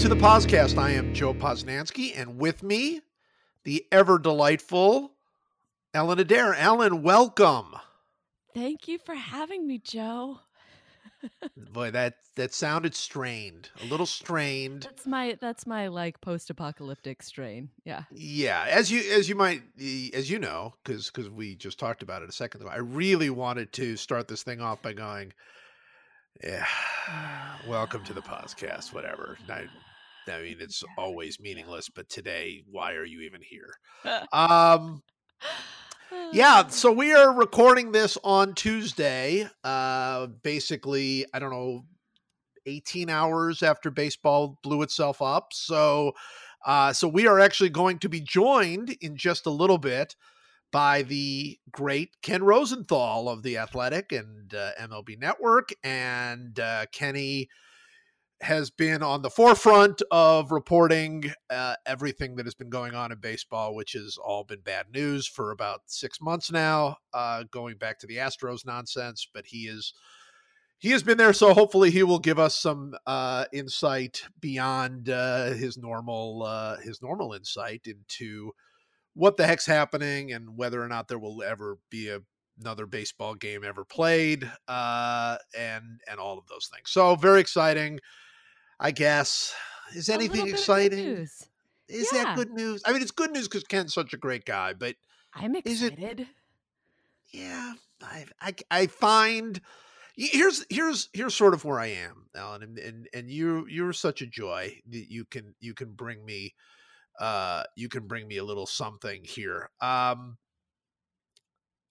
[0.00, 0.78] to the podcast.
[0.78, 3.02] I am Joe Posnanski, and with me,
[3.64, 5.12] the ever delightful
[5.92, 6.54] Ellen Adair.
[6.54, 7.74] Ellen, welcome.
[8.54, 10.38] Thank you for having me, Joe.
[11.74, 14.84] Boy, that that sounded strained, a little strained.
[14.84, 17.68] That's my that's my like post-apocalyptic strain.
[17.84, 18.04] Yeah.
[18.10, 19.60] Yeah, as you as you might
[20.14, 22.70] as you know, because because we just talked about it a second ago.
[22.70, 25.34] I really wanted to start this thing off by going,
[26.42, 26.64] yeah,
[27.68, 28.94] welcome to the podcast.
[28.94, 29.36] Whatever.
[29.46, 29.66] I,
[30.28, 33.74] I mean, it's always meaningless, but today, why are you even here?
[34.32, 35.02] Um,
[36.32, 39.48] yeah, so we are recording this on Tuesday.
[39.62, 41.84] Uh, basically, I don't know,
[42.66, 45.52] 18 hours after baseball blew itself up.
[45.52, 46.12] So,
[46.66, 50.14] uh, so we are actually going to be joined in just a little bit
[50.72, 57.48] by the great Ken Rosenthal of the Athletic and uh, MLB Network, and uh, Kenny
[58.42, 63.18] has been on the forefront of reporting uh, everything that has been going on in
[63.18, 67.98] baseball, which has all been bad news for about six months now, uh, going back
[67.98, 69.26] to the Astros nonsense.
[69.32, 69.92] But he is
[70.78, 75.50] he has been there, so hopefully he will give us some uh, insight beyond uh,
[75.50, 78.52] his normal uh, his normal insight into
[79.12, 82.20] what the heck's happening and whether or not there will ever be a
[82.58, 87.98] another baseball game ever played uh and and all of those things so very exciting
[88.80, 89.54] I guess.
[89.94, 91.28] Is anything bit of good exciting?
[91.88, 92.24] Is Yeah.
[92.24, 92.82] that good news?
[92.86, 94.96] I mean, it's good news because Ken's such a great guy, but
[95.34, 96.28] I'm Is it- excited.
[97.32, 99.60] yeah, I, I, I find
[100.16, 104.22] here's here's here's sort of where I am, Ellen, and and, and you you're such
[104.22, 106.54] a joy that you can you can bring me
[107.18, 109.70] uh you can bring me a little something here.
[109.80, 110.38] Um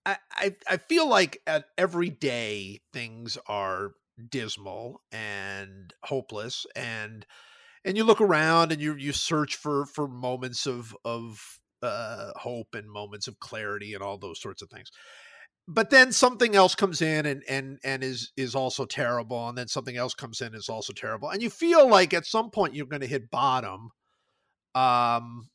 [0.05, 3.91] I I, I feel like at every day things are
[4.29, 7.25] dismal and hopeless and
[7.85, 11.39] and you look around and you you search for for moments of of
[11.81, 14.89] uh hope and moments of clarity and all those sorts of things.
[15.67, 19.67] But then something else comes in and and and is is also terrible and then
[19.67, 22.75] something else comes in and is also terrible and you feel like at some point
[22.75, 23.89] you're going to hit bottom
[24.75, 25.49] um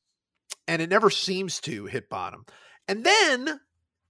[0.66, 2.44] and it never seems to hit bottom.
[2.88, 3.60] And then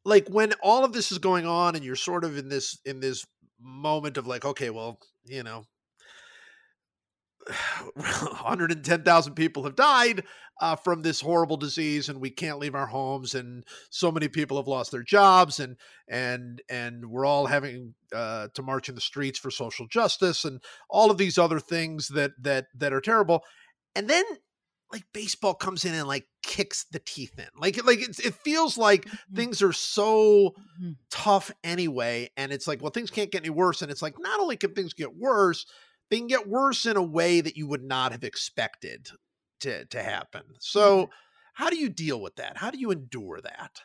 [0.04, 3.00] like when all of this is going on and you're sort of in this in
[3.00, 3.24] this
[3.64, 5.64] moment of like okay well you know
[7.94, 10.24] 110,000 people have died
[10.60, 14.56] uh, from this horrible disease and we can't leave our homes and so many people
[14.56, 15.76] have lost their jobs and
[16.08, 20.60] and and we're all having uh, to march in the streets for social justice and
[20.88, 23.42] all of these other things that that that are terrible.
[23.96, 24.24] And then
[24.94, 27.48] like baseball comes in and like kicks the teeth in.
[27.56, 30.94] Like like it's, it feels like Mhm, things are so mhm.
[31.10, 34.40] tough anyway and it's like well things can't get any worse and it's like not
[34.40, 35.64] only can things get worse
[36.10, 39.08] they can get worse in a way that you would not have expected
[39.60, 40.44] to to happen.
[40.60, 41.10] So
[41.54, 42.56] how do you deal with that?
[42.56, 43.80] How do you endure that?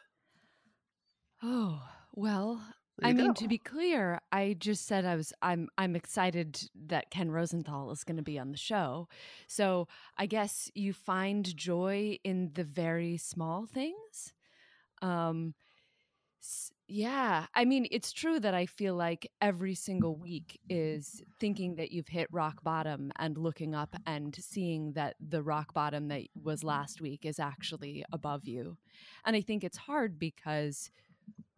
[1.42, 2.74] Oh, well,
[3.04, 3.34] I mean, go.
[3.34, 8.04] to be clear, I just said I was I'm I'm excited that Ken Rosenthal is
[8.04, 9.08] going to be on the show.
[9.48, 9.88] So,
[10.18, 14.34] I guess you find joy in the very small things.
[15.02, 15.54] Um
[16.88, 21.92] yeah, I mean, it's true that I feel like every single week is thinking that
[21.92, 26.64] you've hit rock bottom and looking up and seeing that the rock bottom that was
[26.64, 28.78] last week is actually above you.
[29.24, 30.90] And I think it's hard because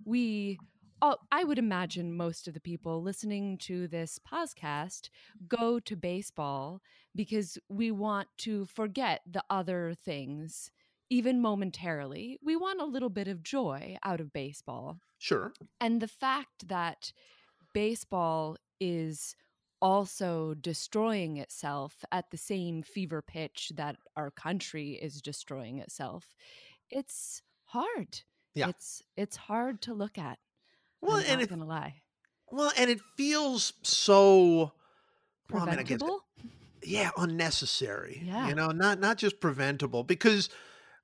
[0.03, 0.59] we
[1.01, 5.09] all, I would imagine most of the people listening to this podcast
[5.47, 6.81] go to baseball
[7.15, 10.71] because we want to forget the other things
[11.09, 12.39] even momentarily.
[12.43, 14.99] We want a little bit of joy out of baseball.
[15.19, 17.11] sure And the fact that
[17.73, 19.35] baseball is
[19.81, 26.35] also destroying itself at the same fever pitch that our country is destroying itself,
[26.89, 28.21] it's hard.
[28.53, 28.69] Yeah.
[28.69, 30.37] It's it's hard to look at.
[31.01, 31.95] Well I'm and not it gonna lie.
[32.51, 34.71] well and it feels so
[35.51, 36.21] well, I mean, I guess- Preventable?
[36.83, 38.47] yeah unnecessary Yeah.
[38.47, 40.49] you know not not just preventable because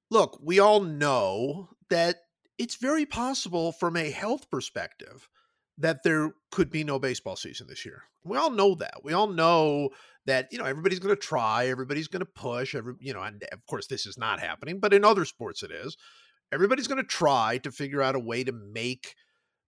[0.09, 2.17] look we all know that
[2.57, 5.29] it's very possible from a health perspective
[5.77, 9.27] that there could be no baseball season this year we all know that we all
[9.27, 9.89] know
[10.25, 13.44] that you know everybody's going to try everybody's going to push every you know and
[13.51, 15.95] of course this is not happening but in other sports it is
[16.51, 19.13] everybody's going to try to figure out a way to make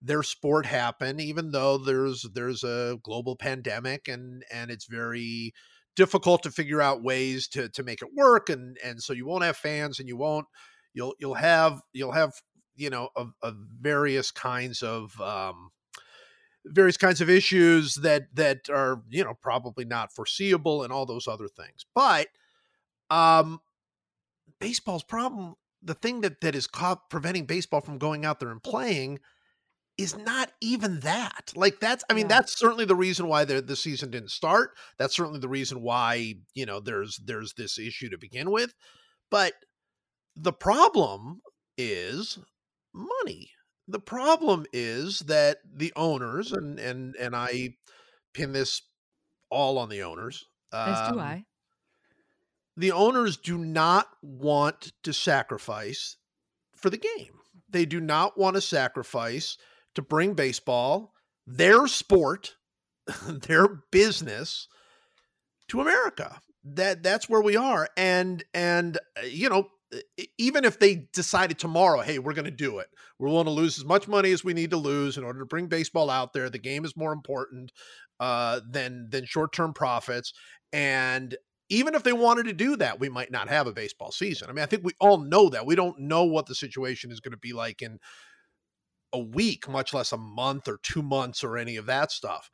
[0.02, 5.54] their sport happen even though there's there's a global pandemic and and it's very
[5.96, 9.44] difficult to figure out ways to to make it work and and so you won't
[9.44, 10.46] have fans and you won't
[10.94, 12.32] you'll you'll have you'll have
[12.76, 13.34] you know of,
[13.82, 15.70] various kinds of um,
[16.66, 21.28] various kinds of issues that that are you know probably not foreseeable and all those
[21.28, 21.86] other things.
[21.94, 22.28] But
[23.10, 23.60] um
[24.60, 28.62] baseball's problem the thing that that is caught preventing baseball from going out there and
[28.62, 29.20] playing
[30.00, 32.38] is not even that like that's i mean Yeah.
[32.38, 36.36] that's certainly the reason why the, the season didn't start that's certainly the reason why
[36.54, 38.74] you know there's there's this issue to begin with
[39.30, 39.54] but
[40.36, 41.42] the problem
[41.78, 42.40] is
[42.94, 43.52] money
[43.88, 47.70] the problem is that the owners and and and i
[48.34, 48.82] pin this
[49.52, 51.46] all on the owners As do um, I.
[52.78, 56.18] the owners do not want to sacrifice
[56.76, 57.34] for the game.
[57.70, 59.58] They do not want to sacrifice
[59.96, 61.14] to bring baseball,
[61.46, 62.56] their sport,
[63.28, 64.68] their business
[65.70, 66.42] to America.
[66.64, 69.70] That that's where we are and and uh, you know
[70.38, 72.88] even if they decided tomorrow, hey, we're going to do it.
[73.18, 75.46] We're willing to lose as much money as we need to lose in order to
[75.46, 76.50] bring baseball out there.
[76.50, 77.72] The game is more important
[78.20, 80.34] uh, than than short term profits.
[80.72, 81.36] And
[81.70, 84.50] even if they wanted to do that, we might not have a baseball season.
[84.50, 85.66] I mean, I think we all know that.
[85.66, 88.00] We don't know what the situation is going to be like in
[89.14, 92.50] a week, much less a month or two months or any of that stuff.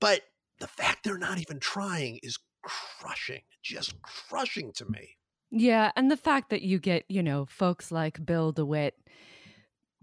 [0.00, 0.22] But
[0.58, 5.16] the fact they're not even trying is crushing, just crushing to me.
[5.50, 8.94] Yeah, and the fact that you get, you know, folks like Bill DeWitt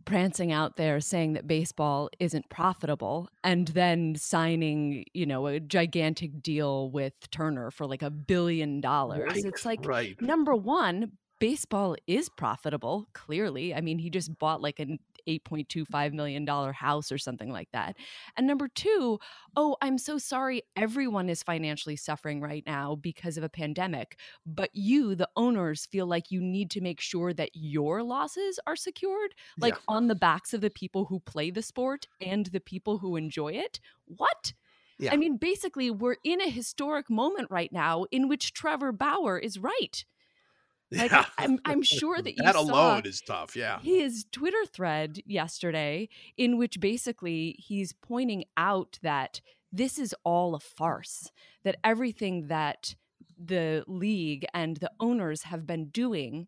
[0.06, 6.42] prancing out there saying that baseball isn't profitable and then signing, you know, a gigantic
[6.42, 9.28] deal with Turner for like a billion dollars.
[9.28, 10.20] Right, It's like right.
[10.22, 13.74] number 1, baseball is profitable, clearly.
[13.76, 17.98] I mean, he just bought like an 8.25 million dollar house or something like that.
[18.36, 19.20] And number 2,
[19.56, 24.70] oh, I'm so sorry everyone is financially suffering right now because of a pandemic but
[24.74, 29.34] you, the owners, feel like you need to make sure that your losses are secured,
[29.58, 29.80] like Yeah.
[29.88, 33.54] on the backs of the people who play the sport and the people who enjoy
[33.54, 33.80] it.
[34.06, 34.54] What?
[35.00, 35.14] Yeah.
[35.14, 39.60] I mean, basically, we're in a historic moment right now in which Trevor Bauer is
[39.60, 40.04] right.
[40.92, 41.26] Like, Yeah.
[41.38, 43.56] I'm, I'm sure that you that alone is tough.
[43.56, 43.80] Yeah.
[43.82, 49.42] his Twitter thread yesterday, in which basically he's pointing out that
[49.72, 51.30] this is all a farce,
[51.64, 52.96] that everything that
[53.38, 56.48] the league and the owners have been doing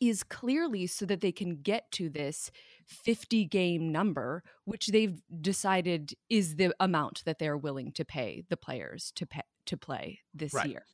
[0.00, 2.50] is clearly so that they can get to this
[2.86, 8.56] 50 game number which they've decided is the amount that they're willing to pay the
[8.56, 10.70] players to pay to play this Right.
[10.70, 10.84] year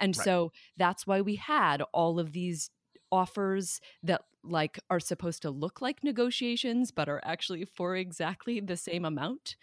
[0.00, 0.24] and Right.
[0.24, 2.70] so that's why we had all of these
[3.12, 8.76] offers that like are supposed to look like negotiations but are actually for exactly the
[8.76, 9.56] same amount.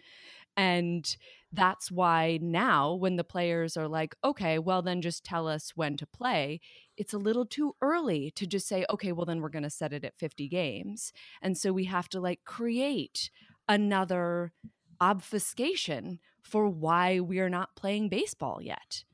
[0.56, 1.16] And
[1.52, 5.96] that's why now when the players are like okay well then just tell us when
[5.96, 6.60] to play
[6.96, 9.92] it's a little too early to just say okay well then we're going to set
[9.92, 11.12] it at 50 games.
[11.42, 13.30] And so we have to like create
[13.68, 14.52] another
[15.00, 19.04] obfuscation for why we are not playing baseball yet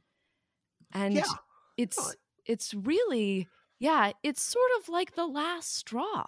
[0.93, 1.23] and Yeah.
[1.77, 2.13] it's No,
[2.47, 3.49] it's really
[3.79, 6.25] yeah it's sort of like the last straw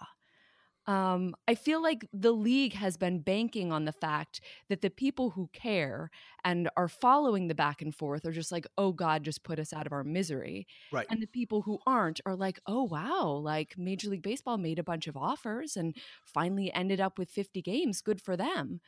[0.87, 5.29] um, I feel like the league has been banking on the fact that the people
[5.29, 6.09] who care
[6.43, 9.73] and are following the back and forth are just like, oh God, just put us
[9.73, 10.65] out of our misery.
[10.91, 11.05] Right.
[11.07, 14.83] And the people who aren't are like, oh wow, like Major League Baseball made a
[14.83, 18.01] bunch of offers and finally ended up with 50 games.
[18.01, 18.81] Good for them.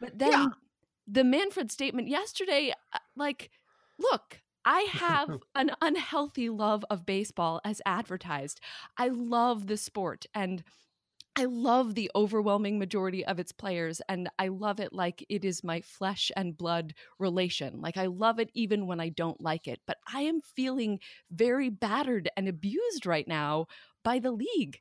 [0.00, 0.46] But then Yeah.
[1.06, 3.50] the Manfred statement yesterday, uh, like,
[3.98, 8.60] look, I have an unhealthy love of baseball as advertised.
[8.96, 10.64] I love the sport and
[11.36, 15.64] I love the overwhelming majority of its players, and I love it like it is
[15.64, 17.80] my flesh and blood relation.
[17.80, 19.80] Like, I love it even when I don't like it.
[19.86, 21.00] But I am feeling
[21.32, 23.66] very battered and abused right now
[24.04, 24.80] by the league.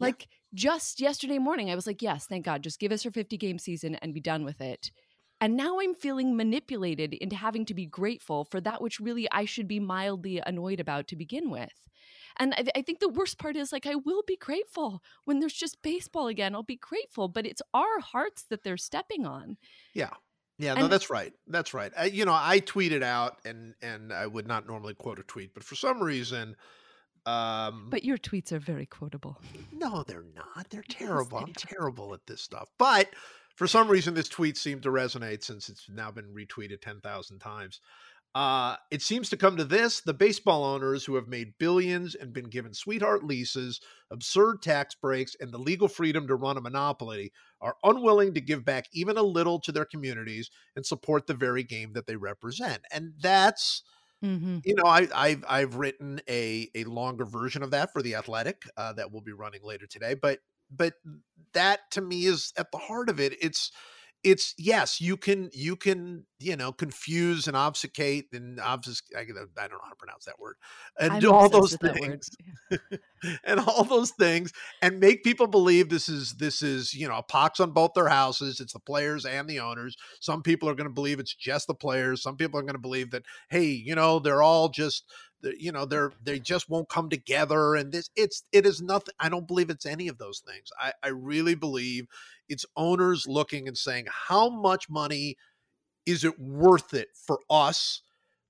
[0.00, 0.08] Yeah.
[0.08, 3.36] Like, just yesterday morning, I was like, yes, thank God, just give us our 50
[3.36, 4.92] game season and be done with it.
[5.40, 9.44] And now I'm feeling manipulated into having to be grateful for that which really I
[9.44, 11.88] should be mildly annoyed about to begin with.
[12.40, 15.52] And I, I think the worst part is like, I will be grateful when there's
[15.54, 16.54] just baseball again.
[16.54, 19.56] I'll be grateful, but it's our hearts that they're stepping on.
[19.94, 20.10] Yeah.
[20.60, 21.32] Yeah, no, that's right.
[21.46, 21.92] That's right.
[21.96, 25.54] I, you know, I tweeted out, and and I would not normally quote a tweet,
[25.54, 26.56] but for some reason,
[27.26, 29.40] um, But your tweets are very quotable.
[29.72, 30.68] no, they're not.
[30.70, 31.38] They're Yes, terrible.
[31.38, 32.68] they I'm terrible at this stuff.
[32.76, 33.14] But
[33.58, 37.40] for some reason, this tweet seemed to resonate since it's now been retweeted ten thousand
[37.40, 37.80] times.
[38.36, 42.32] Uh, it seems to come to this the baseball owners who have made billions and
[42.32, 43.80] been given sweetheart leases,
[44.12, 48.64] absurd tax breaks, and the legal freedom to run a monopoly are unwilling to give
[48.64, 52.82] back even a little to their communities and support the very game that they represent.
[52.92, 53.82] And that's
[54.24, 54.58] Mm-hmm.
[54.64, 58.62] you know, I, I've I've written a a longer version of that for the Athletic
[58.76, 60.14] uh, that we'll be running later today.
[60.14, 60.94] But but
[61.54, 63.34] that to me is at the heart of it.
[63.40, 63.70] It's
[64.24, 69.16] it's yes, you can you can you know confuse and obfuscate and obfuscate.
[69.16, 70.56] I, don't know how to pronounce that word
[70.98, 72.24] and I'm do all those with that word.
[72.70, 73.00] things
[73.44, 77.22] and all those things and make people believe this is this is you know a
[77.22, 78.58] pox on both their houses.
[78.60, 79.96] It's the players and the owners.
[80.20, 82.22] Some people are going to believe it's just the players.
[82.22, 85.04] Some people are going to believe that hey, you know they're all just
[85.42, 89.28] you know they're they just won't come together and this it's it is nothing i
[89.28, 90.70] don't believe it's any of those things.
[90.78, 92.06] I i really believe
[92.48, 95.36] it's owners looking and saying how much money
[96.06, 98.02] is it worth it for us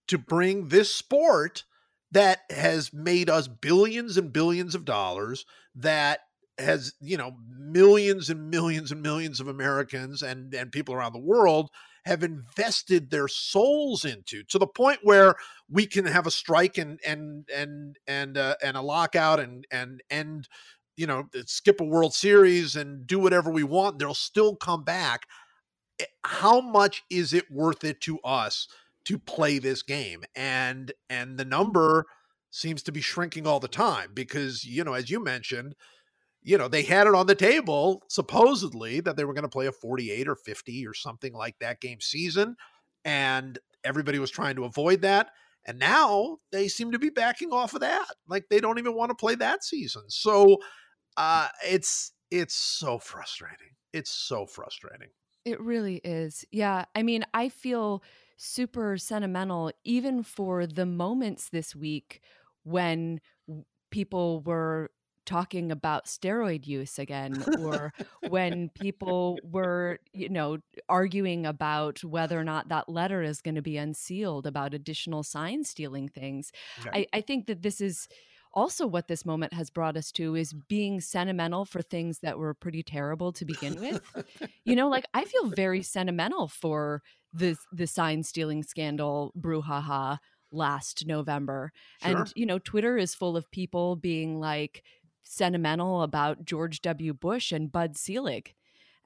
[0.07, 1.64] to bring this sport
[2.12, 6.21] that has made us billions and billions of dollars that
[6.59, 11.18] has you know millions and millions and millions of americans and and people around the
[11.18, 11.71] world
[12.09, 15.35] have invested their souls into to the point where
[15.71, 20.03] we can have a strike and and and and uh, and a lockout and and
[20.11, 20.49] and
[20.97, 25.27] you know skip a world series and do whatever we want they'll still come back.
[26.00, 28.67] Eh, how much is it worth it to us
[29.05, 30.25] to play this game?
[30.35, 32.07] And and the number
[32.50, 35.75] seems to be shrinking all the time because you know as you mentioned
[36.49, 39.67] you know they had it on the table supposedly that they were going to play
[39.67, 42.57] a 48 or 50 or something like that game season
[43.05, 45.31] and everybody was trying to avoid that
[45.67, 49.11] and now they seem to be backing off of that like they don't even want
[49.11, 50.57] to play that season so
[51.19, 55.09] uh it's it's so frustrating it's so frustrating
[55.45, 56.45] It really is.
[56.52, 56.85] Yeah.
[56.95, 58.02] I mean, I feel
[58.37, 62.21] super sentimental even for the moments this week
[62.64, 63.21] when
[63.90, 64.90] people were
[65.29, 67.93] talking about steroid use again or
[68.29, 70.57] when people were you know
[70.89, 75.65] arguing about whether or not that letter is going to be unsealed about additional sign
[75.65, 76.51] stealing things.
[76.95, 78.09] I, I think that this is
[78.55, 82.55] also what this moment has brought us to is being sentimental for things that were
[82.55, 84.03] pretty terrible to begin with.
[84.65, 90.19] You know like i feel very sentimental for the the sign stealing scandal brouhaha
[90.51, 91.73] last november.
[92.03, 92.19] Sure.
[92.19, 94.83] and you know twitter is full of people being like
[95.29, 98.55] sentimental about george w bush and bud selig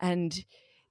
[0.01, 0.45] and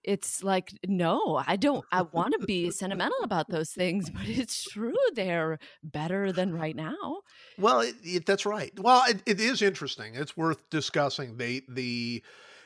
[0.03, 4.63] it's like no i don't i want to be sentimental about those things but it's
[4.63, 7.21] true they're better than right now
[7.57, 8.71] Well, it, it, that's right.
[8.79, 10.15] Well, it, it is interesting.
[10.15, 11.37] It's worth discussing.
[11.37, 12.23] They the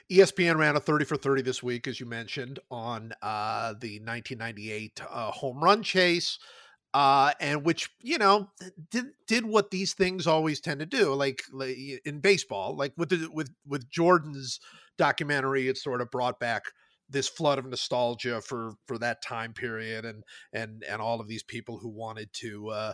[0.09, 5.01] ESPN ran a 30 for 30 this week, as you mentioned, on uh, the 1998
[5.09, 6.37] uh, home run chase,
[6.95, 8.49] uh, and which you know
[8.89, 11.75] did did what these things always tend to do, like, like
[12.05, 14.61] in baseball, like with the, with with Jordan's
[14.97, 16.63] documentary, it sort of brought back
[17.09, 20.23] this flood of nostalgia for for that time period and
[20.53, 22.93] and and all of these people who wanted to uh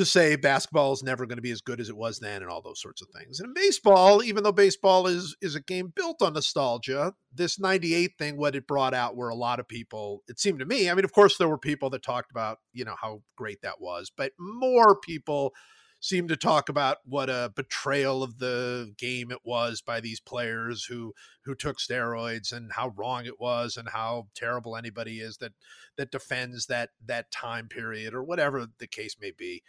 [0.00, 2.50] to say basketball is never going to be as good as it was then and
[2.50, 3.38] all those sorts of things.
[3.38, 8.12] And in baseball, even though baseball is is a game built on nostalgia, this 98
[8.18, 10.94] thing what it brought out were a lot of people, it seemed to me, I
[10.94, 14.10] mean of course there were people that talked about, you know, how great that was,
[14.14, 15.52] but more people
[16.00, 20.84] seemed to talk about what a betrayal of the game it was by these players
[20.84, 21.12] who
[21.44, 25.52] who took steroids and how wrong it was and how terrible anybody is that
[25.96, 29.62] that defends that that time period or whatever the case may be.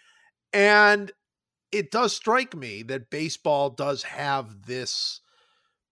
[0.53, 1.11] And
[1.71, 5.21] it does strike me that baseball does have this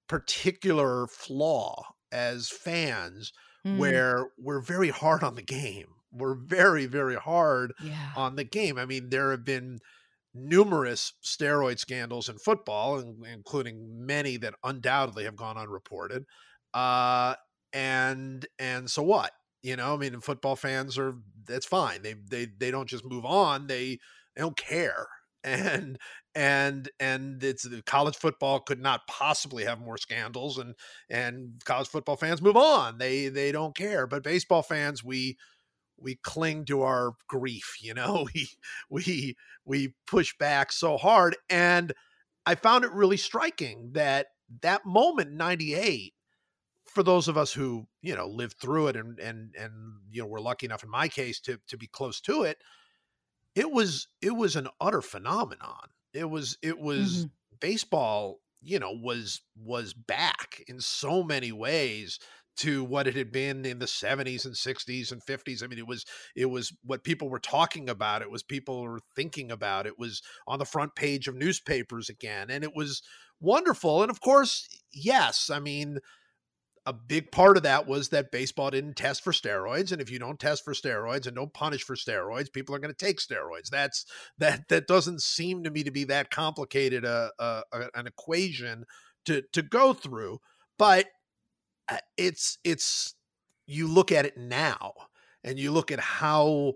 [0.07, 3.33] particular flaw as fans
[3.65, 5.95] Mm, where we're very hard on the game.
[6.11, 8.77] We're very, very hard yeah on the game.
[8.79, 9.79] I mean, there have been
[10.33, 16.25] numerous steroid scandals in football, including many that undoubtedly have gone unreported.
[16.73, 17.35] Uh,
[17.73, 19.33] and and so what?
[19.61, 22.01] You know, I mean, football fans are that's fine.
[22.01, 23.67] They they they don't just move on.
[23.67, 23.99] They
[24.39, 25.07] they don't care.
[25.41, 25.97] And
[26.35, 30.75] and and it's college football could not possibly have more scandals and
[31.09, 32.97] and college football fans move on.
[32.97, 34.05] They they don't care.
[34.05, 35.37] But baseball fans, we
[35.97, 38.27] we cling to our grief, you know.
[38.35, 38.49] We
[38.89, 41.93] we we push back so hard and
[42.45, 44.27] I found it really striking that
[44.61, 46.13] that moment 98
[46.85, 49.71] for those of us who, you know, lived through it and and and
[50.11, 52.57] you know, were lucky enough in my case to to be close to it,
[53.55, 55.89] it was it was an utter phenomenon.
[56.13, 57.29] It was it was Mhm.
[57.59, 62.19] baseball, you know, was was back in so many ways
[62.57, 65.63] to what it had been in the 70s and 60s and 50s.
[65.63, 68.21] I mean, it was it was what people were talking about.
[68.21, 69.87] It was people were thinking about.
[69.87, 73.01] It was on the front page of newspapers again, and it was
[73.39, 74.01] wonderful.
[74.01, 75.99] And of course, yes, I mean,
[76.89, 80.19] a big part of that was that baseball didn't test for steroids and if you
[80.19, 83.69] don't test for steroids and don't punish for steroids people are going to take steroids
[83.69, 84.05] that's
[84.37, 88.85] that that doesn't seem to me to be that complicated a, a, a- an equation
[89.25, 90.39] to to go through.
[90.77, 91.07] But
[91.87, 93.15] uh, it's it's
[93.67, 94.93] you look at it now
[95.43, 96.73] and you look at how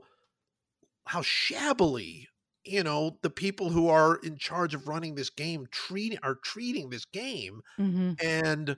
[1.08, 2.28] how shabbily
[2.66, 6.90] you know the people who are in charge of running this game treating are treating
[6.90, 8.18] this game Mhm.
[8.24, 8.78] and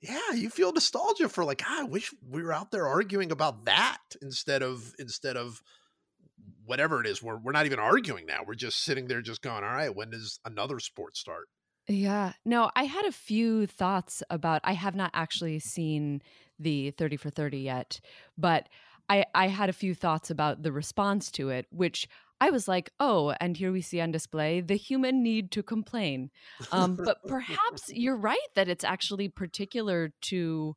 [0.00, 3.64] yeah you feel nostalgia for like "Ah, i wish we were out there arguing about
[3.64, 5.62] that instead of instead of
[6.64, 9.64] whatever it is we're, we're not even arguing now we're just sitting there just going
[9.64, 11.48] all right when does another sport start
[11.88, 12.34] Yeah.
[12.44, 16.20] No, I had a few thoughts about I have not actually seen
[16.58, 18.00] the 30 for 30 yet,
[18.36, 18.68] but
[19.08, 22.06] I I had a few thoughts about the response to it, which
[22.40, 26.30] I was like, "Oh, and here we see on display the human need to complain."
[26.72, 30.74] Um, but perhaps you're right that it's actually particular to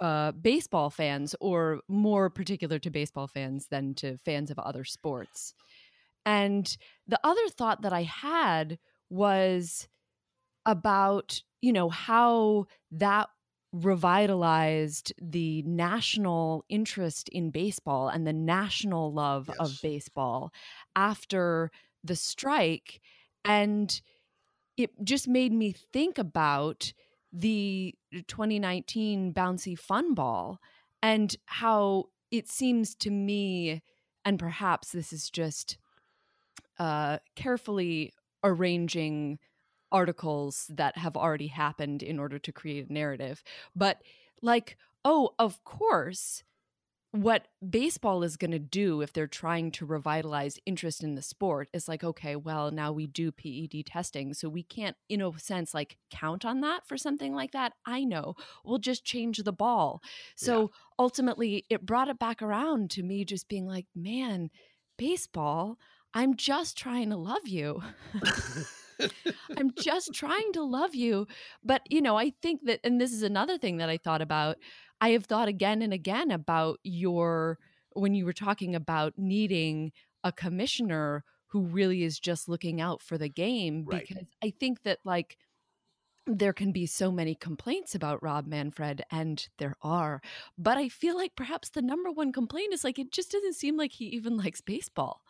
[0.00, 5.54] uh, baseball fans, or more particular to baseball fans than to fans of other sports.
[6.26, 8.78] And the other thought that I had
[9.10, 9.88] was
[10.64, 13.28] about you know how that
[13.72, 19.58] revitalized the national interest in baseball and the national love Yes.
[19.58, 20.52] of baseball
[20.94, 21.70] after
[22.04, 23.00] the strike
[23.44, 24.02] and
[24.76, 26.92] it just made me think about
[27.32, 27.94] the
[28.28, 30.60] 2019 bouncy fun ball
[31.02, 33.82] and how it seems to me
[34.24, 35.78] and perhaps this is just
[36.78, 38.12] uh, carefully
[38.44, 39.38] arranging
[39.92, 43.42] articles that have already happened in order to create a narrative.
[43.76, 44.02] But,
[44.40, 46.42] like, oh, of course,
[47.12, 51.68] what baseball is going to do if they're trying to revitalize interest in the sport
[51.74, 54.32] is like, okay, well, now we do PED testing.
[54.32, 57.74] So we can't, in a sense, like count on that for something like that.
[57.84, 58.34] I know.
[58.64, 60.02] We'll just change the ball.
[60.36, 64.48] So ultimately, it brought it back around to me just being like, man,
[64.96, 65.78] baseball,
[66.14, 67.82] I'm just trying to love you.
[69.56, 71.26] I'm just trying to love you.
[71.62, 74.56] But, you know, I think that, and this is another thing that I thought about.
[75.00, 77.58] I have thought again and again about your,
[77.92, 79.92] when you were talking about needing
[80.24, 84.06] a commissioner who really is just looking out for the game, Right.
[84.06, 85.36] because I think that, like,
[86.26, 90.22] there can be so many complaints about Rob Manfred, and there are.
[90.56, 93.76] But I feel like perhaps the number one complaint is like, it just doesn't seem
[93.76, 95.22] like he even likes baseball.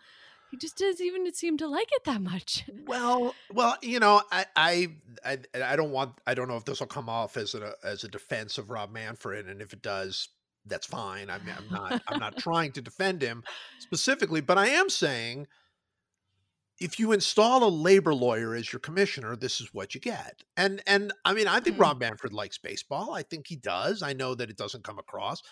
[0.53, 2.65] He just doesn't even seem to like it that much.
[2.87, 4.89] Well, well, you know, I, I,
[5.25, 8.05] I, I don't want, I don't know if this will come off as a as
[8.05, 10.29] a defense of Rob Manfred, and if it does,
[10.67, 11.31] that's fine.
[11.31, 13.43] I mean, I'm not, I'm not trying to defend him
[13.79, 15.47] specifically, but I am saying,
[16.79, 20.43] if you install a labor lawyer as your commissioner, this is what you get.
[20.57, 21.83] And and I mean, I think Hmm.
[21.83, 23.15] Rob Manfred likes baseball.
[23.15, 24.03] I think he does.
[24.03, 25.43] I know that it doesn't come across.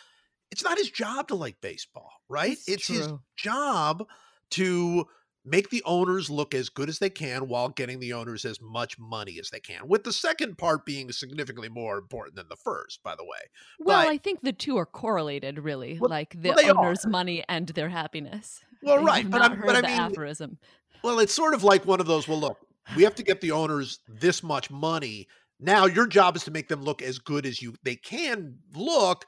[0.50, 2.58] It's not his job to like baseball, right?
[2.66, 4.04] It's it's his job
[4.50, 5.04] to
[5.44, 8.98] make the owners look as good as they can while getting the owners as much
[8.98, 9.88] money as they can.
[9.88, 13.38] With the second part being significantly more important than the first, by the way.
[13.78, 17.42] Well, But- I think the two are correlated, really, Well- like the well, owner's money
[17.48, 18.62] and their happiness.
[18.82, 20.58] Well, I right, but not I'm- heard but I mean- aphorism.
[21.02, 22.58] Well, it's sort of like one of those, well, look,
[22.94, 25.26] we have to get the owners this much money.
[25.58, 29.24] Now your job is to make them look as good as you they can look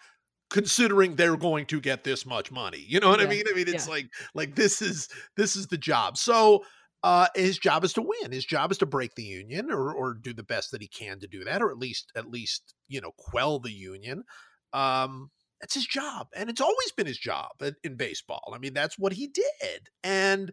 [0.52, 2.84] considering they're going to get this much money.
[2.86, 3.44] You know what I mean?
[3.50, 3.94] I mean, it's yeah.
[3.94, 6.16] like like this is this is the job.
[6.18, 6.64] So
[7.02, 8.30] uh his job is to win.
[8.30, 11.18] His job is to break the union or or do the best that he can
[11.20, 14.24] to do that or at least at least, you know, quell the union.
[14.72, 18.52] Um that's his job and it's always been his job in, in baseball.
[18.54, 19.88] I mean, that's what he did.
[20.04, 20.52] And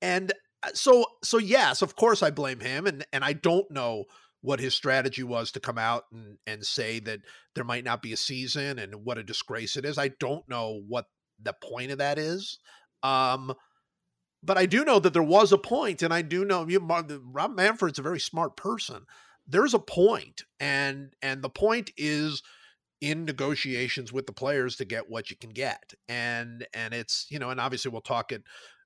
[0.00, 0.32] and
[0.62, 4.04] uh, so so yes, of course I blame him and and I don't know
[4.42, 7.20] what his strategy was to come out and and say that
[7.54, 9.98] there might not be a season and what a disgrace it is.
[9.98, 11.06] I don't know what
[11.42, 12.58] the point of that is.
[13.02, 13.54] Um
[14.42, 17.54] but I do know that there was a point and I do know you Rob
[17.54, 19.04] Manfred's a very smart person.
[19.46, 22.42] There's a point and and the point is
[23.00, 25.94] in negotiations with the players to get what you can get.
[26.08, 28.42] And and it's, you know, and obviously we'll talk at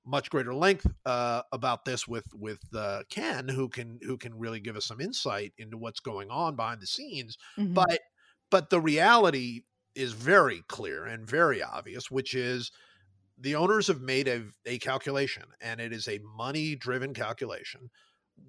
[0.06, 4.60] much greater length uh, about this with with uh, Ken, who can who can really
[4.60, 7.36] give us some insight into what's going on behind the scenes.
[7.58, 7.74] Mhm.
[7.74, 8.00] But
[8.50, 9.62] but the reality
[9.94, 12.70] is very clear and very obvious, which is
[13.38, 17.90] the owners have made a, a calculation, and it is a money driven calculation.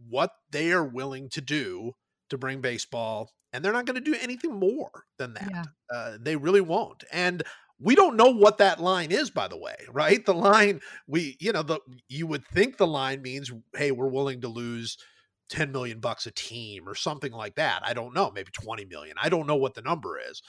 [0.09, 1.93] What they are willing to do
[2.29, 5.49] to bring baseball, and they're not going to do anything more than that.
[5.51, 5.63] Yeah.
[5.93, 7.03] Uh, they really won't.
[7.11, 7.43] And
[7.79, 10.25] we don't know what that line is, by the way, right?
[10.25, 14.41] The line we, you know, the you would think the line means, hey, we're willing
[14.41, 14.97] to lose
[15.49, 17.81] 10 million bucks a team or something like that.
[17.85, 19.15] I don't know, maybe 20 million.
[19.21, 20.41] I don't know what the number is.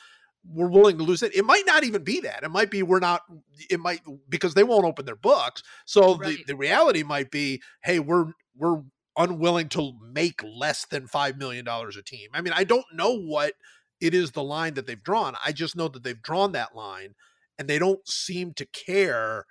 [0.48, 1.34] We're willing to lose it.
[1.34, 2.44] It might not even be that.
[2.44, 3.22] It might be we're not,
[3.68, 5.62] it might because they won't open their books.
[5.84, 6.38] So Right.
[6.38, 8.82] the, the reality might be, hey, we're we're
[9.18, 12.28] unwilling to make less than five million dollars a team.
[12.32, 13.54] I mean, I don't know what
[14.00, 15.35] it is the line that they've drawn.
[15.44, 17.14] I just know that they've drawn that line,
[17.59, 19.46] and they don't seem to care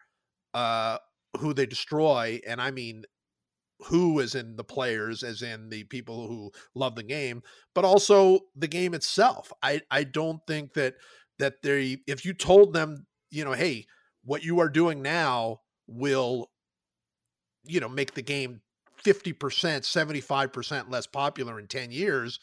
[0.54, 0.98] uh,
[1.40, 2.40] who they destroy.
[2.48, 3.06] And I mean,
[3.88, 7.42] who as in the players, as in the people who love the game,
[7.74, 9.52] but also the game itself.
[9.62, 10.96] I I don't think that
[11.40, 13.86] that they if you told them, you know, hey,
[14.24, 16.50] what you are doing now will
[17.66, 18.62] you know make the game
[19.04, 22.40] 50% 75% less popular in 10 years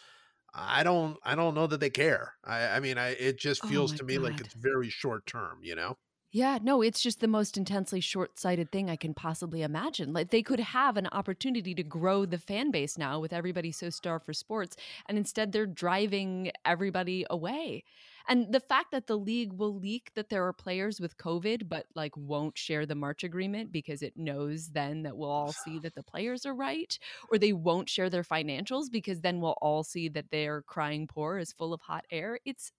[0.55, 3.67] i don't i don't know that they care i i mean i it just Oh
[3.67, 5.97] feels my to me like it's very short term you know
[6.35, 10.15] Yeah, no, it's just the most intensely short sighted thing I can possibly imagine.
[10.15, 13.91] Like, they could have an opportunity to grow the fan base now with everybody so
[13.91, 14.75] starved for sports,
[15.07, 17.85] and instead they're driving everybody away.
[18.29, 21.87] And the fact that the league will leak that there are players with COVID, but
[21.95, 25.95] like won't share the March agreement because it knows then that we'll all see that
[25.97, 26.99] the players are right,
[27.31, 31.39] or they won't share their financials because then we'll all see that their crying poor
[31.39, 32.39] is full of hot air.
[32.45, 32.73] It's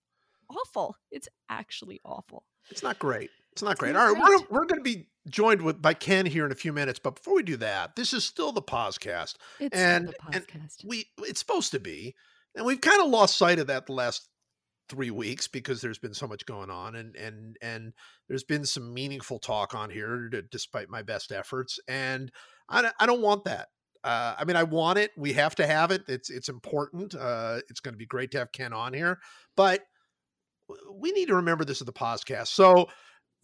[0.50, 0.96] awful.
[1.10, 2.44] It's actually awful.
[2.70, 5.60] it's not great it's not great not all right we're, we're going to be joined
[5.62, 8.24] with by ken here in a few minutes but before we do that this is
[8.24, 10.84] still the podcast It's And- the and podcast.
[10.84, 12.14] we it's supposed to be
[12.56, 14.28] and we've kind of lost sight of that the last
[14.88, 17.92] three weeks because there's been so much going on and and and
[18.28, 22.30] there's been some meaningful talk on here d- despite my best efforts and
[22.68, 23.68] i, don't- I don't want that
[24.04, 25.12] uh, I mean, I want it.
[25.16, 26.02] We have to have it.
[26.08, 27.14] It's it's important.
[27.14, 29.18] Uh, it's going to be great to have Ken on here,
[29.56, 29.80] but
[30.92, 32.48] we need to remember this is the podcast.
[32.48, 32.88] So,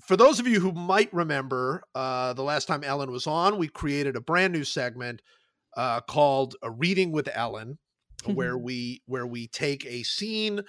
[0.06, 3.68] for those of you who might remember, uh, the last time Ellen was on, we
[3.68, 5.22] created a brand new segment
[5.78, 7.78] uh, called "A Reading with Ellen,"
[8.26, 10.60] where we where we take a scene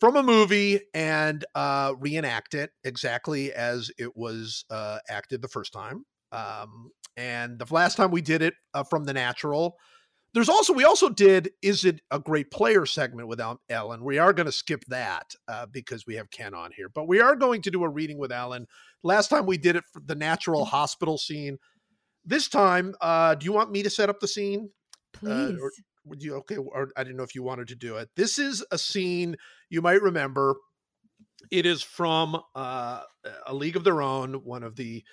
[0.00, 5.72] from a movie and uh, reenact it exactly as it was uh, acted the first
[5.72, 6.04] time.
[6.32, 9.76] Um, and the last time we did it uh, from The Natural.
[10.34, 14.02] There's also we also did is it a great player segment with El- Ellen.
[14.02, 17.20] We are going to skip that uh, because we have Ken on here, but we
[17.20, 18.66] are going to do a reading with Ellen.
[19.04, 21.58] Last time we did it for the natural hospital scene.
[22.24, 24.70] This time, uh, do you want me to set up the scene?
[25.12, 25.56] Please.
[25.60, 25.70] or-
[26.18, 28.08] you okay or i didn't know if you wanted to do it.
[28.16, 29.36] This is a scene
[29.70, 30.56] you might remember.
[31.50, 33.02] It is from uh
[33.46, 35.04] a league of their own one of the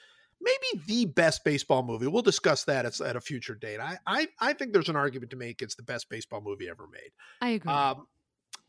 [0.41, 2.07] maybe the best baseball movie.
[2.07, 3.79] We'll discuss that at, at a future date.
[3.79, 6.87] I, I i think there's an argument to make it's the best baseball movie ever
[6.91, 7.11] made.
[7.41, 7.71] I agree.
[7.71, 8.07] um,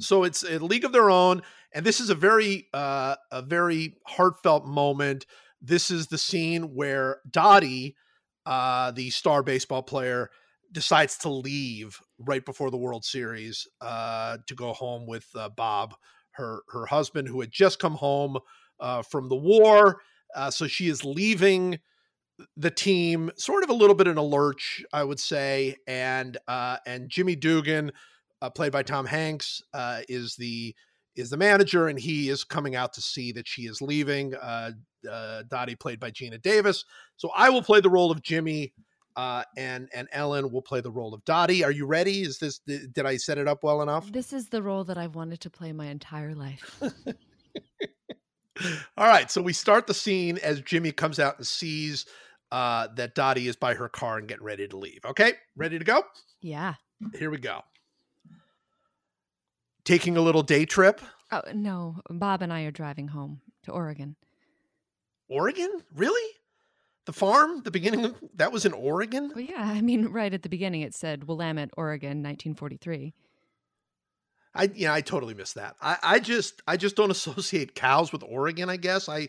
[0.01, 3.97] so it's a league of their own, and this is a very uh, a very
[4.07, 5.27] heartfelt moment.
[5.61, 7.97] This is the scene where Dottie,
[8.45, 10.31] uh, the star baseball player,
[10.73, 15.95] decides to leave right before the World Series uh, to go home with uh, Bob,
[16.33, 18.39] her her husband, who had just come home
[18.81, 20.01] uh, from the war.
[20.35, 21.79] Uh, so she is leaving
[22.57, 26.79] the team, sort of a little bit in a lurch, I would say, and uh,
[26.87, 27.93] and Jimmy Dugan
[28.41, 29.63] uh, played by Tom Hanks,
[30.09, 30.75] is the
[31.15, 34.35] is the manager, and he is coming out to see that she is leaving.
[35.05, 36.85] Dottie, played by Geena Davis.
[37.17, 38.73] So I will play the role of Jimmy,
[39.17, 41.65] uh, and and Ellen will play the role of Dottie.
[41.65, 42.23] Are you ready?
[42.23, 44.11] Is this did, I set it up well enough?
[44.13, 46.83] this is the role that I've wanted to play my entire life.
[48.97, 52.07] All right, so we start the scene as Jimmy comes out and sees
[52.53, 55.01] uh, that Dottie is by her car and getting ready to leave.
[55.05, 56.03] Okay, ready to go?
[56.41, 56.75] yeah.
[57.19, 57.63] Here we go.
[59.85, 61.01] Taking a little day trip.
[61.33, 61.97] Oh, no.
[62.09, 64.15] Bob and I are driving home to Oregon.
[65.29, 65.71] Oregon?
[65.95, 66.31] Really?
[67.05, 67.63] The farm?
[67.63, 69.33] The beginning of that was in Oregon?
[69.35, 69.63] Well, yeah.
[69.63, 73.13] I mean, right at the beginning, it said Willamette, Oregon, 1943.
[74.55, 75.77] I yeah, I totally missed that.
[75.81, 79.09] I, I just I just don't associate cows with Oregon, I guess.
[79.09, 79.29] I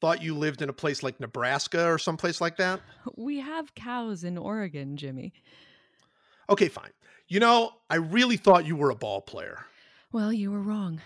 [0.00, 2.80] thought you lived in a place like Nebraska or someplace like that.
[3.16, 5.32] We have cows in Oregon, Jimmy.
[6.50, 6.90] Okay, fine.
[7.28, 9.64] You know, I really thought you were a ball player.
[10.10, 11.00] Well, you were wrong.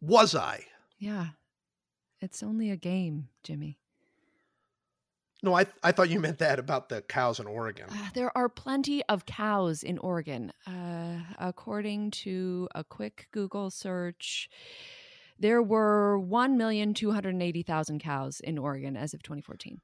[0.00, 0.64] Was I?
[0.98, 1.28] Yeah.
[2.20, 3.78] It's only a game, Jimmy.
[5.44, 7.86] No, I I thought you meant that about the cows in Oregon.
[7.90, 10.50] Uh, there are plenty of cows in Oregon.
[10.66, 14.48] Uh, according to a quick Google search,
[15.38, 19.82] there were 1,280,000 cows in Oregon as of 2014.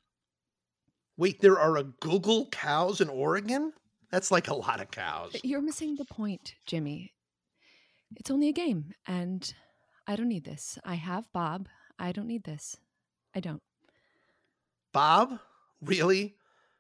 [1.19, 3.75] Wait, there are a Google cows in Oregon?
[4.11, 5.37] That's like a lot of cows.
[5.45, 7.13] You're missing the point, Jimmy.
[8.17, 9.53] It's only a game, and
[10.07, 10.79] I don't need this.
[10.87, 11.69] I have Bob.
[11.99, 12.79] I don't need this.
[13.35, 13.61] I don't.
[14.93, 15.39] Bob?
[15.83, 16.35] Really?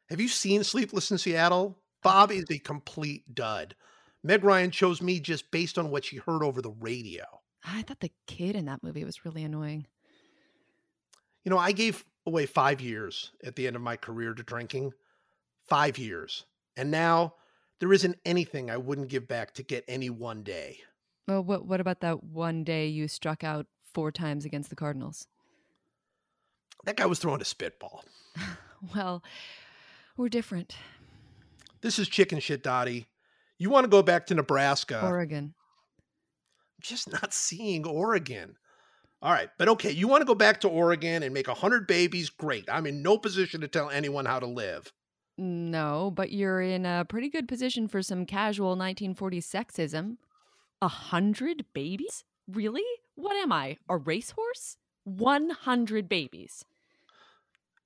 [0.08, 1.78] Have you seen Sleepless in Seattle?
[2.02, 3.74] Bob is a complete dud.
[4.22, 7.24] Meg Ryan chose me just based on what she heard over the radio.
[7.64, 9.86] I thought the kid in that movie was really annoying.
[11.44, 14.92] You know, I gave away five years at the end of my career to drinking.
[15.68, 16.44] Five years.
[16.76, 17.34] And now
[17.78, 20.78] there isn't anything I wouldn't give back to get any one day.
[21.28, 25.26] Well, what what about that one day you struck out four times against the Cardinals?
[26.84, 28.04] That guy was throwing a spitball.
[28.94, 29.22] Well,
[30.16, 30.74] we're different.
[31.82, 33.06] This is chicken shit, Dottie.
[33.58, 35.00] You want to go back to Nebraska?
[35.04, 35.54] Oregon.
[36.80, 38.56] just not seeing Oregon.
[39.22, 41.86] All right, but okay, you want to go back to Oregon and make a hundred
[41.86, 42.30] babies?
[42.30, 42.64] Great.
[42.72, 44.92] I'm in no position to tell anyone how to live.
[45.36, 50.16] No, but you're in a pretty good position for some casual 1940s sexism.
[50.80, 52.24] A hundred babies?
[52.48, 52.84] Really?
[53.14, 53.76] What am I?
[53.90, 54.78] A racehorse?
[55.04, 56.64] 100 babies.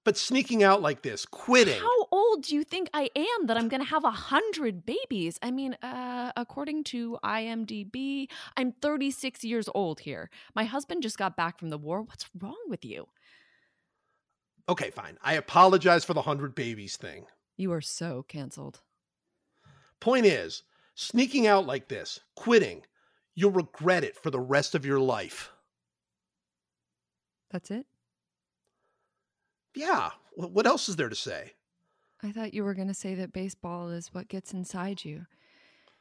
[0.04, 1.80] But sneaking out like this, quitting.
[1.80, 5.38] How old do you think I am that I'm going to have a hundred babies?
[5.42, 10.28] I mean, uh, according to IMDb, I'm 36 years old here.
[10.54, 12.02] My husband just got back from the war.
[12.02, 13.08] What's wrong with you?
[14.68, 15.16] Okay, fine.
[15.22, 17.24] I apologize for the hundred babies thing.
[17.56, 18.80] You are so canceled.
[20.00, 20.64] Point is,
[20.94, 22.82] sneaking out like this, quitting,
[23.34, 25.50] you'll regret it for the rest of your life.
[27.50, 27.86] That's it?
[29.74, 30.10] Yeah.
[30.36, 31.52] What else is there to say?
[32.22, 35.26] I thought you were going to say that baseball is what gets inside you.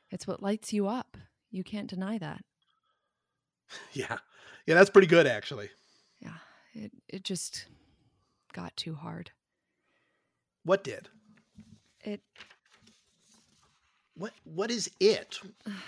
[0.10, 1.18] It's what lights you up.
[1.52, 2.44] You can't deny that.
[3.94, 4.18] Yeah.
[4.68, 5.70] Yeah, that's pretty good, actually.
[6.20, 6.36] Yeah.
[6.74, 7.66] It it just
[8.54, 9.32] got too hard.
[10.64, 11.10] What did?
[12.02, 12.22] It
[14.16, 15.40] What what is it?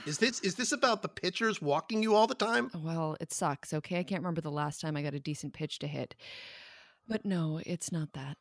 [0.07, 2.71] Is this is this about the pitchers walking you all the time?
[2.75, 3.99] well, it sucks, okay?
[3.99, 6.15] I can't remember the last time I got a decent pitch to hit.
[7.07, 8.37] But no, it's not that.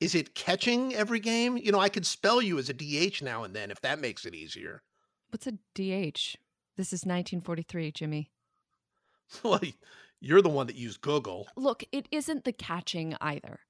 [0.00, 1.56] Is it catching every game?
[1.56, 4.24] You know, I could spell you as a DH now and then if that makes
[4.24, 4.82] it easier.
[5.30, 6.36] What's a DH?
[6.76, 8.30] This is 1943, Jimmy.
[9.42, 9.60] Well,
[10.20, 11.46] you're the one that used Google.
[11.56, 13.60] Look, it isn't the catching either.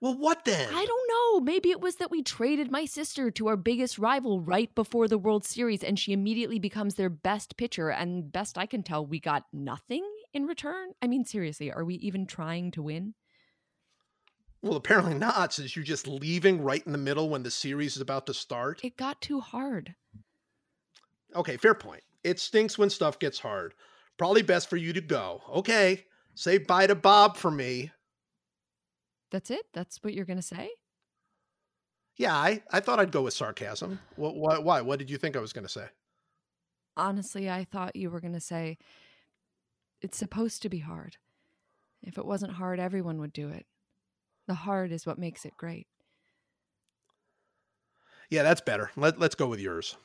[0.00, 0.68] Well, what then?
[0.72, 1.40] I don't know.
[1.40, 5.18] Maybe it was that we traded my sister to our biggest rival right before the
[5.18, 7.90] World Series and she immediately becomes their best pitcher.
[7.90, 10.90] And best I can tell, we got nothing in return.
[11.02, 13.14] I mean, seriously, are we even trying to win?
[14.62, 18.02] Well, apparently not, since you're just leaving right in the middle when the series is
[18.02, 18.80] about to start.
[18.84, 19.94] It got too hard.
[21.34, 22.02] Okay, fair point.
[22.24, 23.72] It stinks when stuff gets hard.
[24.18, 25.40] Probably best for you to go.
[25.50, 27.90] Okay, say bye to Bob for me.
[29.30, 29.64] That's it?
[29.72, 30.70] That's what you're going to say?
[32.16, 33.98] Yeah, I, I thought I'd go with sarcasm.
[34.16, 34.82] What, why, why?
[34.82, 35.86] What did you think I was going to say?
[36.96, 38.76] Honestly, I thought you were going to say
[40.00, 41.16] it's supposed to be hard.
[42.02, 43.66] If it wasn't hard, everyone would do it.
[44.48, 45.86] The hard is what makes it great.
[48.30, 48.90] Yeah, that's better.
[48.96, 49.96] Let, let's go with yours.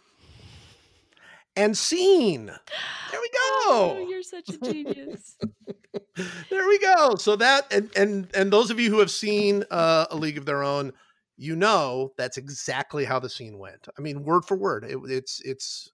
[1.55, 2.47] And scene.
[2.47, 3.29] There we
[3.67, 4.07] Oh, go.
[4.09, 5.37] you're such a genius.
[6.49, 7.15] there we go.
[7.15, 10.45] So that and and and those of you who have seen uh, a League of
[10.45, 10.91] Their Own,
[11.37, 13.87] you know that's exactly how the scene went.
[13.97, 14.83] I mean, word for word.
[14.83, 15.91] It, it's it's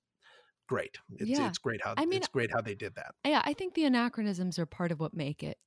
[0.71, 0.97] great.
[1.17, 1.47] It's Yeah.
[1.47, 3.13] it's great how I mean- it's great how they did that.
[3.25, 5.57] yeah, I think the anachronisms are part of what make it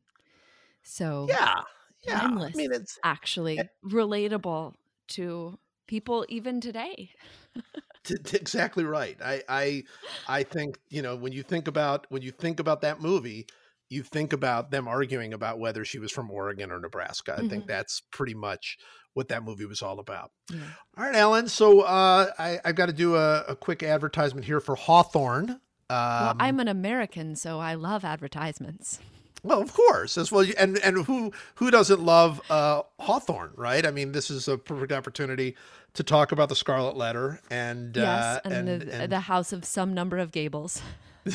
[0.82, 1.62] so Yeah,
[2.06, 2.20] yeah.
[2.20, 2.54] Timeless.
[2.54, 4.74] I mean, it's actually relatable
[5.08, 7.10] to people even today.
[8.32, 9.16] exactly right.
[9.22, 9.84] I I
[10.28, 13.46] I think you know when you think about when you think about that movie,
[13.94, 17.34] you think about them arguing about whether she was from Oregon or Nebraska.
[17.38, 17.68] I think Mhm.
[17.68, 18.76] that's pretty much
[19.14, 20.32] what that movie was all about.
[20.52, 20.58] Yeah.
[20.98, 21.48] All right, Ellen.
[21.48, 25.50] So uh, I, I've got to do a, a quick advertisement here for Hawthorne.
[25.50, 28.98] Um, well, I'm an American, so I love advertisements.
[29.44, 30.44] well, of course, as well.
[30.58, 33.86] And and who who doesn't love uh, Hawthorne, right?
[33.86, 35.54] I mean, this is a perfect opportunity
[35.92, 39.52] to talk about the Scarlet Letter and yes, uh, and, and, the, and the house
[39.52, 40.82] of some number of gables.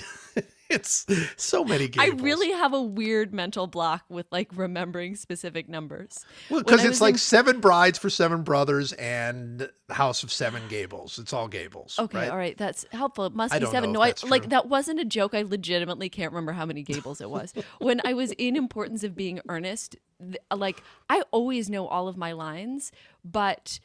[0.75, 1.05] it's
[1.35, 2.21] so many gables.
[2.21, 6.25] I really have a weird mental block with like remembering specific numbers.
[6.49, 11.17] well because it's like in- seven brides for seven brothers and House of Seven Gables.
[11.17, 11.97] It's all Gables.
[11.97, 12.29] Okay, right?
[12.29, 13.25] all right, that's helpful.
[13.25, 13.91] It must I be seven.
[13.91, 15.33] No, I, like that wasn't a joke.
[15.33, 17.53] I legitimately can't remember how many gables it was.
[17.79, 22.17] when I was in Importance of Being Earnest, th- like I always know all of
[22.17, 22.91] my lines,
[23.25, 23.79] but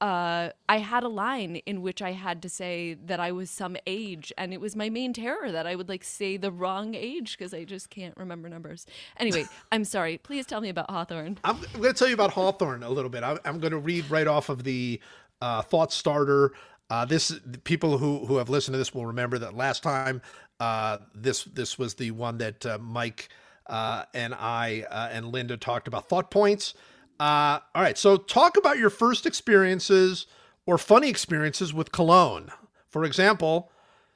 [0.00, 3.76] uh, I had a line in which I had to say that I was some
[3.86, 7.36] age, and it was my main terror that I would like say the wrong age
[7.36, 8.86] because I just can't remember numbers.
[9.18, 10.18] Anyway, I'm sorry.
[10.18, 11.38] Please tell me about Hawthorne.
[11.44, 13.22] I'm, I'm going to tell you about Hawthorne a little bit.
[13.22, 15.00] I'm, I'm going to read right off of the
[15.42, 16.52] uh, thought starter.
[16.88, 20.22] Uh, this people who who have listened to this will remember that last time
[20.60, 23.28] uh, this this was the one that uh, Mike
[23.66, 26.74] uh, and I uh, and Linda talked about thought points.
[27.20, 30.26] Uh, all right, so talk about your first experiences
[30.66, 32.50] or funny experiences with cologne.
[32.88, 33.70] For example,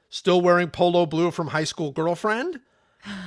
[0.09, 2.59] still wearing polo blue from high school girlfriend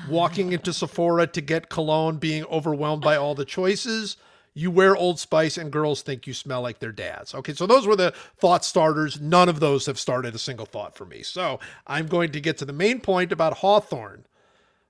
[0.09, 4.17] walking into Sephora to get cologne, being overwhelmed by all the choices,
[4.55, 7.35] you wear Old Spice and girls think you smell like their dads.
[7.35, 9.21] Okay, so those were the thought starters.
[9.21, 11.23] None of those have started a single thought for me.
[11.23, 14.25] So I'm going to get to the main point about Hawthorne.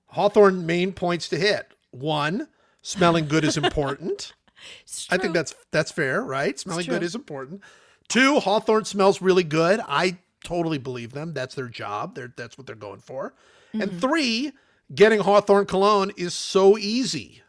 [0.07, 1.73] Hawthorne main points to hit.
[1.91, 2.47] One,
[2.81, 4.33] smelling good is important.
[5.09, 6.57] I think that's that's fair, right?
[6.59, 7.61] Smelling good is important.
[8.07, 9.79] Two, Hawthorne smells really good.
[9.87, 11.33] I totally believe them.
[11.33, 12.15] That's their job.
[12.15, 13.33] They're, that's what they're going for.
[13.69, 13.81] Mm-hmm.
[13.81, 14.51] And three,
[14.93, 17.43] getting Hawthorne cologne is so easy.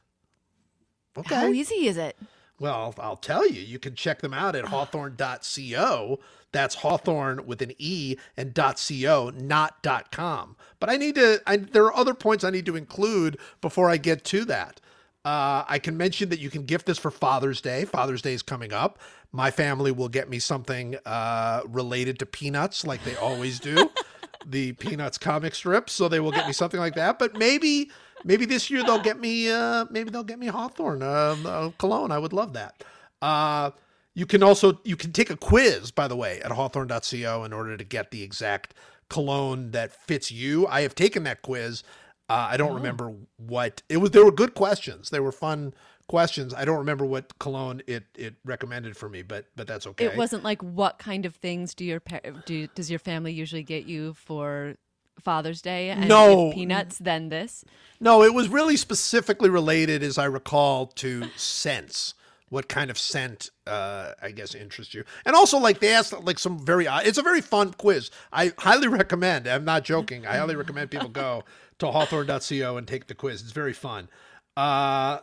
[1.17, 1.35] Okay.
[1.35, 2.17] How easy is it?
[2.59, 6.21] Well, I'll tell you, you can check them out at hawthorne.co.
[6.53, 10.57] That's Hawthorne with an E and .co, not .com.
[10.79, 13.97] But I need to, I, there are other points I need to include before I
[13.97, 14.81] get to that.
[15.25, 17.85] Uh, I can mention that you can gift this for Father's Day.
[17.85, 18.99] Father's Day is coming up.
[19.33, 23.91] My family will get me something uh, related to peanuts, like they always do,
[24.47, 25.91] the Peanuts comic strip.
[25.91, 27.19] So they will get me something like that.
[27.19, 27.91] But maybe,
[28.25, 32.11] maybe this year they'll get me, uh, maybe they'll get me Hawthorne uh, uh, cologne.
[32.11, 32.83] I would love that.
[33.21, 33.73] Uh,
[34.15, 37.77] you can also you can take a quiz, by the way, at hawthorne.co in order
[37.77, 38.75] to get the exact
[39.09, 40.67] cologne that fits you.
[40.67, 41.83] I have taken that quiz.
[42.31, 44.13] Uh, I don't remember what it was.
[44.13, 45.11] There were good questions.
[45.11, 45.75] They were fun
[46.07, 46.55] questions.
[46.55, 50.05] I don't remember what cologne it it recommended for me, but but that's okay.
[50.05, 52.01] It wasn't like what kind of things do your
[52.47, 54.77] do does your family usually get you for
[55.19, 55.91] Father's Day?
[55.91, 56.53] And No.
[56.53, 56.99] peanuts.
[56.99, 57.65] Then this.
[57.99, 62.15] No, it was really specifically related, as I recall, to scents.
[62.49, 65.05] What kind of scent, uh, I guess, interests you?
[65.25, 66.87] And also, like they asked, like some very.
[66.87, 68.11] It's a very fun quiz.
[68.33, 69.47] I highly recommend.
[69.47, 70.27] I'm not joking.
[70.27, 71.45] I highly recommend people go
[71.81, 73.43] to hawthorne.co and take the quiz.
[73.43, 74.09] It's very fun.
[74.57, 75.19] Uh,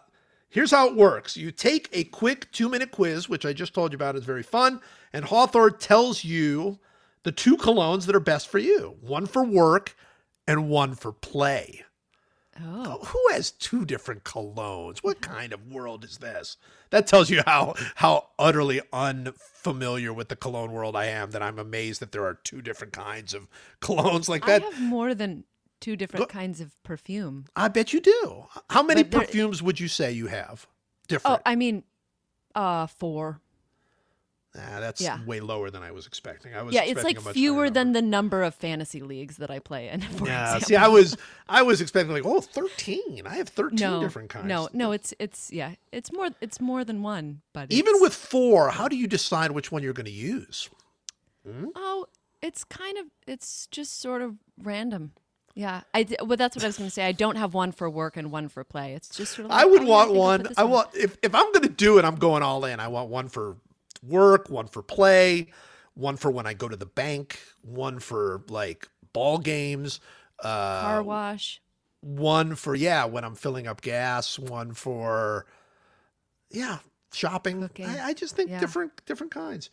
[0.49, 3.91] here's how it works: you take a quick two minute quiz, which I just told
[3.91, 4.15] you about.
[4.15, 4.81] is very fun,
[5.13, 6.79] and Hawthorne tells you
[7.23, 8.97] the two colognes that are best for you.
[9.01, 9.95] One for work,
[10.47, 11.83] and one for play.
[12.59, 14.99] Oh, Who has two different colognes?
[15.03, 16.57] What kind of world is this?
[16.89, 21.29] That tells you how how utterly unfamiliar with the cologne world I am.
[21.31, 23.47] That I'm amazed that there are two different kinds of
[23.81, 24.61] colognes like I that.
[24.63, 25.43] have more than
[25.79, 27.45] two different Go- kinds of perfume.
[27.55, 28.45] I bet you do.
[28.69, 30.67] How many there- perfumes would you say you have?
[31.07, 31.39] Different.
[31.39, 31.83] Oh, I mean,
[32.55, 33.39] uh, four.
[34.55, 35.23] Nah, that's yeah.
[35.25, 36.55] way lower than I was expecting.
[36.55, 39.87] I was Yeah, it's like fewer than the number of fantasy leagues that I play
[39.89, 40.01] in.
[40.17, 40.67] For Yeah, example.
[40.67, 41.15] see, I was
[41.47, 43.23] I was expecting like oh 13.
[43.27, 44.47] I have 13 no, different kinds.
[44.47, 44.93] no, no.
[44.93, 47.41] It's it's yeah, it's more it's more than one.
[47.53, 50.69] But Even with four, how do you decide which one you're going to use?
[51.75, 52.07] oh,
[52.41, 55.11] it's kind of it's just sort of random.
[55.57, 57.05] Yeah, I d- well, that's what I was going to say.
[57.07, 58.93] I don't have one for work and one for play.
[58.93, 59.51] It's just sort of.
[59.51, 60.47] Like, I would oh, want I'll one.
[60.55, 62.79] I want if if I'm going to do it, I'm going all in.
[62.79, 63.57] I want one for
[64.03, 65.47] work, one for play,
[65.95, 69.99] one for when I go to the bank, one for like ball games,
[70.43, 70.45] uh,
[70.81, 71.61] car wash.
[72.01, 75.47] one for yeah when I'm filling up gas, one for
[76.51, 76.79] yeah
[77.11, 77.69] shopping.
[77.83, 78.59] I, I just think Yeah.
[78.59, 79.69] different different kinds.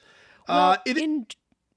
[0.48, 1.26] Well, uh, it, in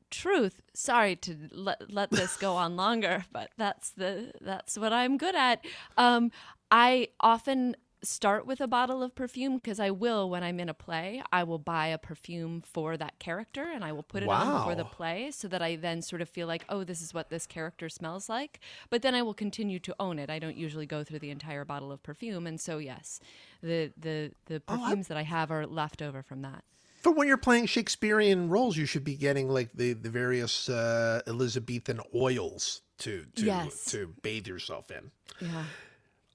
[0.09, 5.17] truth, sorry to let let this go on longer, but that's the that's what I'm
[5.17, 5.63] good at.
[5.97, 6.31] Um,
[6.71, 10.73] I often start with a bottle of perfume because I will when I'm in a
[10.73, 11.23] play.
[11.31, 14.75] I will buy a perfume for that character and I will put it on before
[14.75, 17.47] the play so that I then sort of feel like, oh, this is what this
[17.47, 18.59] character smells like.
[18.91, 20.29] But then I will continue to own it.
[20.29, 23.19] I don't usually go through the entire bottle of perfume, and so yes,
[23.63, 26.63] the the the Oh, I- perfumes that I have are left over from that.
[26.97, 31.21] For when you're playing Shakespearean roles, you should be getting like the the various uh,
[31.27, 33.85] Elizabethan oils to to Yes.
[33.85, 35.11] to bathe yourself in.
[35.39, 35.63] Yeah.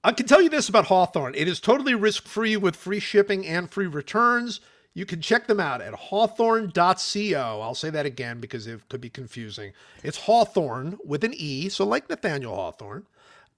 [0.05, 1.33] I can tell you this about Hawthorne.
[1.35, 4.59] It is totally risk free with free shipping and free returns.
[4.93, 7.59] You can check them out at hawthorne.co.
[7.61, 9.73] I'll say that again because it could be confusing.
[10.03, 13.05] It's Hawthorne with an E, so like Nathaniel Hawthorne.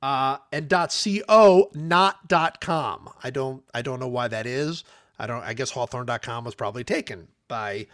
[0.02, 2.30] Uh, and .co, not
[2.62, 3.10] .com.
[3.24, 4.84] I don't I don't know why that is.
[5.20, 7.88] I don't I guess hawthorne.com was probably taken by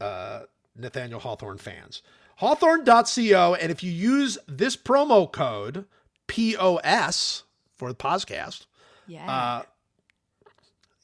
[0.00, 0.40] uh,
[0.76, 2.02] Nathaniel Hawthorne fans.
[2.36, 5.84] Hawthorne.co, and if you use this promo code
[6.26, 7.44] POS
[7.76, 8.66] for the podcast,
[9.06, 9.30] Yeah.
[9.30, 9.62] uh,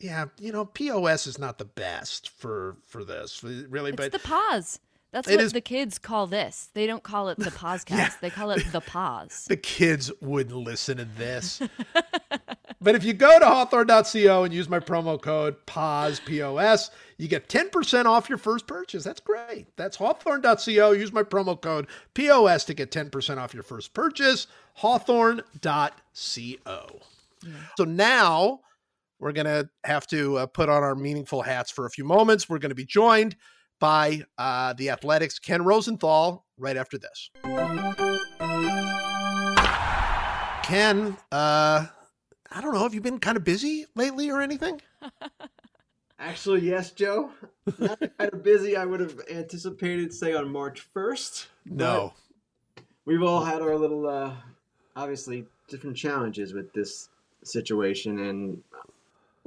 [0.01, 3.91] yeah, you know, POS is not the best for for this, really.
[3.91, 4.79] It's but the pause.
[5.11, 6.69] That's It what is- the kids call this.
[6.75, 8.21] They don't call it the podcast.
[8.21, 9.47] They call it the pause.
[9.49, 11.61] the kids wouldn't listen to this.
[12.81, 17.49] but if you go to hawthorne.co and use my promo code PAUSE, P-O-S, you get
[17.49, 19.03] 10% off your first purchase.
[19.05, 19.67] That's great.
[19.77, 20.93] That's hawthorne.co.
[20.93, 24.47] Use my promo code POS to get 10% off your first purchase.
[24.75, 27.01] Hawthorne.co.
[27.77, 28.61] So now
[29.21, 32.49] we're going to have to uh, put on our meaningful hats for a few moments.
[32.49, 33.37] We're going to be joined
[33.79, 37.31] by uh, the Athletic's Ken Rosenthal right after this.
[40.65, 41.87] Ken, uh,
[42.51, 42.83] I don't know.
[42.83, 44.81] Have you been kind of busy lately or anything?
[46.19, 47.31] Actually, yes, Joe.
[47.79, 48.77] Not kind of busy.
[48.77, 51.47] I would have anticipated, say, on March first.
[51.65, 52.13] No.
[53.05, 54.35] We've all had our little, uh,
[54.97, 57.09] obviously, different challenges with this
[57.45, 58.63] situation, and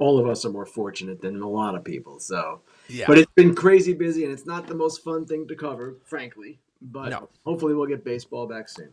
[0.02, 2.18] all of us are more fortunate than a lot of people.
[2.18, 3.06] So, Yeah.
[3.06, 6.58] but it's been crazy busy, and it's not the most fun thing to cover, frankly.
[6.80, 7.28] But No.
[7.44, 8.88] hopefully, we'll get baseball back soon.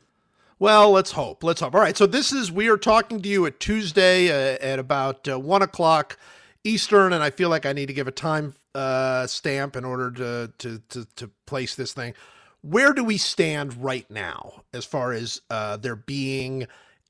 [0.60, 1.44] Well, let's hope.
[1.44, 1.74] Let's hope.
[1.74, 1.98] All right.
[1.98, 5.64] So this is we are talking to you at Tuesday uh, at about uh, one
[5.64, 6.20] o'clock
[6.64, 10.12] Eastern, and I feel like I need to give a time uh, stamp in order
[10.12, 12.14] to, to to to place this thing.
[12.62, 16.68] Where do we stand right now as far as uh, there being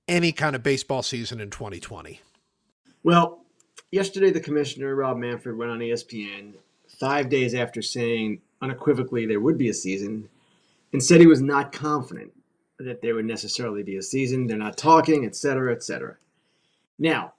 [0.08, 2.22] any kind of baseball season in 2020?
[3.04, 3.43] Well,
[3.92, 6.54] yesterday the commissioner Rob Manfred went on ESPN
[7.00, 10.28] five days after saying unequivocally there would be a season,
[10.92, 12.32] and said he was not confident
[12.80, 14.48] that there would necessarily be a season.
[14.48, 16.16] They're not talking, et cetera, et cetera.
[16.98, 17.34] Now,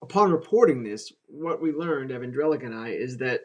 [0.00, 3.42] upon reporting this, what we learned, Evan Drellich and I, is that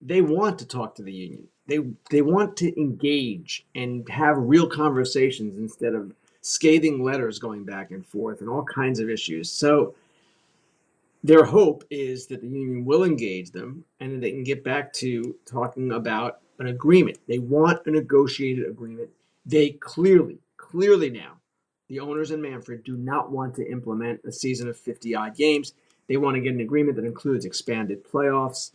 [0.00, 1.48] they want to talk to the union.
[1.66, 6.12] They they want to engage and have real conversations instead of
[6.42, 9.50] scathing letters going back and forth and all kinds of issues.
[9.50, 9.94] So
[11.26, 14.92] their hope is that the union will engage them and that they can get back
[14.92, 17.18] to talking about an agreement.
[17.26, 19.10] They want a negotiated agreement.
[19.44, 21.32] They clearly, clearly now,
[21.88, 25.74] the owners in Manfred do not want to implement a season of 50 odd games.
[26.06, 28.70] They want to get an agreement that includes expanded playoffs,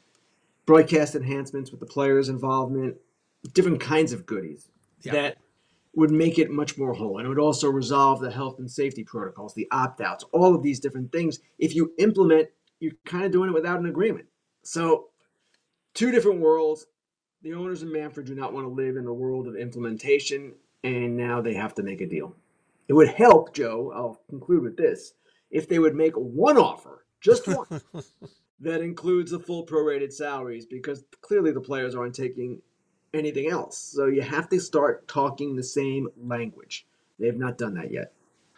[0.66, 2.98] broadcast enhancements with the players' involvement,
[3.54, 4.68] different kinds of goodies
[5.04, 5.14] Yeah.
[5.14, 5.38] that
[5.94, 7.18] would make it much more whole.
[7.18, 10.64] And it would also resolve the health and safety protocols, the opt outs, all of
[10.64, 11.40] these different things.
[11.60, 14.26] If you implement, you're kind of doing it without an agreement.
[14.64, 15.10] So,
[15.94, 16.86] two different worlds.
[17.44, 21.18] The owners in Manfred do not want to live in the world of implementation, and
[21.18, 22.36] now they have to make a deal.
[22.88, 25.14] It would help, Joe, I'll conclude with this,
[25.50, 27.82] if they would make one offer, just one,
[28.60, 32.62] that includes the full prorated salaries, because clearly the players aren't taking
[33.14, 33.78] anything else.
[33.78, 36.86] So you have to start talking the same language.
[37.20, 38.14] They have not done that yet.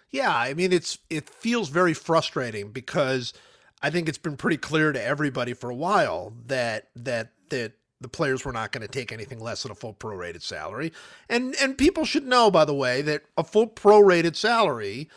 [0.09, 3.33] Yeah, I mean it's it feels very frustrating because
[3.81, 8.07] I think it's been pretty clear to everybody for a while that that that the
[8.07, 10.93] players were not going to take anything less than a full prorated salary.
[11.29, 15.09] And and people should know by the way that a full prorated salary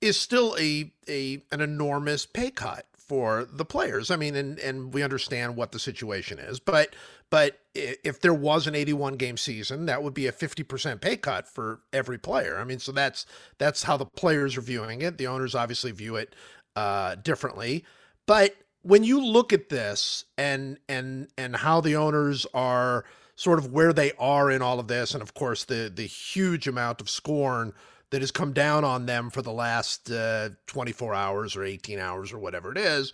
[0.00, 4.10] is still a a an enormous pay cut for the players.
[4.10, 6.96] I mean and and we understand what the situation is, but
[7.28, 11.46] but if there was an 81 game season, that would be a 50% pay cut
[11.46, 12.58] for every player.
[12.58, 13.26] I mean, so that's
[13.58, 15.18] that's how the players are viewing it.
[15.18, 16.34] The owners obviously view it
[16.74, 17.84] uh, differently.
[18.26, 23.04] But when you look at this and and and how the owners are
[23.36, 26.66] sort of where they are in all of this, and of course the the huge
[26.66, 27.74] amount of scorn
[28.12, 32.32] that has come down on them for the last uh, 24 hours or 18 hours
[32.32, 33.12] or whatever it is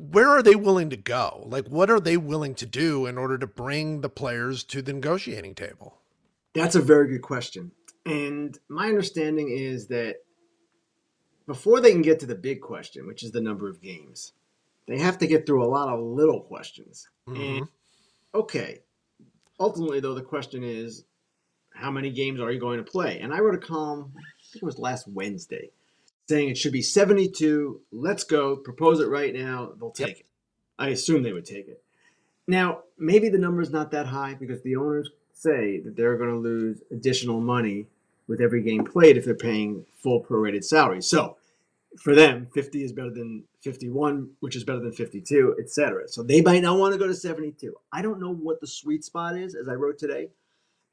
[0.00, 1.44] where are they willing to go?
[1.46, 4.94] Like, what are they willing to do in order to bring the players to the
[4.94, 5.98] negotiating table?
[6.54, 7.72] That's a very good question.
[8.06, 10.16] And my understanding is that
[11.46, 14.32] before they can get to the big question, which is the number of games,
[14.88, 17.06] they have to get through a lot of little questions.
[17.28, 17.58] Mhm.
[17.58, 17.68] And
[18.34, 18.80] okay,
[19.58, 21.04] ultimately, though, the question is
[21.80, 23.20] how many games are you going to play?
[23.20, 24.22] And I wrote a column, I
[24.52, 25.70] think it was last Wednesday,
[26.28, 27.80] saying it should be 72.
[27.92, 29.72] Let's go, propose it right now.
[29.78, 30.08] They'll Yep.
[30.08, 30.26] take it.
[30.78, 31.82] I assume they would take it.
[32.46, 36.36] Now, maybe the number's not that high because the owners say that they're going to
[36.38, 37.86] lose additional money
[38.26, 41.02] with every game played if they're paying full prorated salary.
[41.02, 41.36] So,
[41.98, 46.08] for them, 50 is better than 51, which is better than 52, etc.
[46.08, 47.74] So they might not want to go to 72.
[47.92, 50.28] I don't know what the sweet spot is, as I wrote today.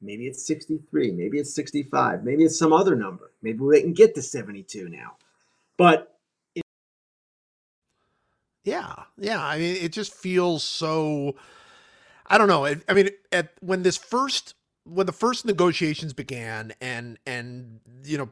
[0.00, 3.32] Maybe it's 63, maybe it's 65, maybe it's some other number.
[3.42, 5.16] Maybe they can get to 72 now.
[5.76, 6.18] But
[8.68, 9.42] Yeah, yeah.
[9.42, 11.36] I mean, it just feels so.
[12.26, 12.66] I don't know.
[12.66, 18.18] I, I mean, at when this first when the first negotiations began, and and you
[18.18, 18.28] know,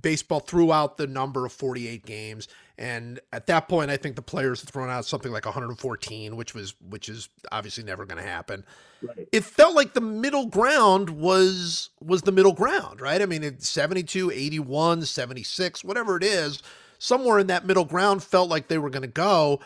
[0.00, 2.46] baseball threw out the number of forty eight games,
[2.76, 5.78] and at that point, I think the players had thrown out something like one hundred
[5.78, 8.64] fourteen, which was which is obviously never going to happen.
[9.02, 9.28] right.
[9.32, 13.62] it felt like the middle ground was was the middle ground right i mean it
[13.62, 16.62] 72 81 76 whatever it is
[16.98, 19.60] somewhere in that middle ground felt like they were going to go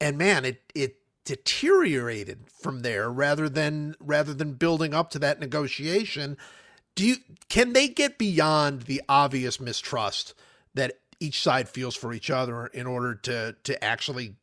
[0.00, 5.38] and man it it deteriorated from there rather than rather than building up to that
[5.38, 6.36] negotiation
[6.94, 7.16] do you
[7.48, 10.34] can they get beyond the obvious mistrust
[10.74, 14.36] that each side feels for each other in order to to actually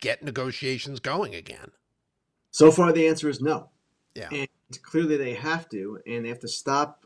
[0.00, 1.70] get negotiations going again
[2.50, 3.68] So far, the answer is no.
[4.14, 4.28] Yeah.
[4.32, 4.48] And
[4.82, 7.04] clearly, they have to, and they have to stop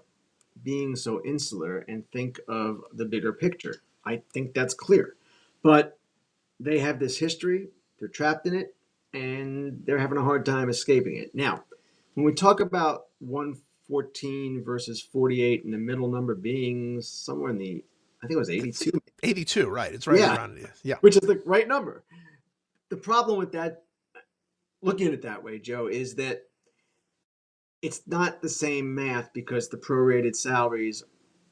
[0.62, 3.82] being so insular and think of the bigger picture.
[4.04, 5.16] I think that's clear.
[5.62, 5.98] But
[6.60, 8.76] they have this history, they're trapped in it,
[9.12, 11.34] and they're having a hard time escaping it.
[11.34, 11.64] Now,
[12.14, 17.84] when we talk about 114 versus 48 and the middle number being somewhere in the,
[18.22, 19.92] I think it was 82, 82, right?
[19.94, 20.36] It's right Yeah.
[20.36, 20.70] around it.
[20.82, 20.96] Yeah.
[21.00, 22.04] which is the right number.
[22.90, 23.84] The problem with that,
[24.82, 26.46] looking at it that way, Joe, is that
[27.82, 31.02] it's not the same math because the prorated salaries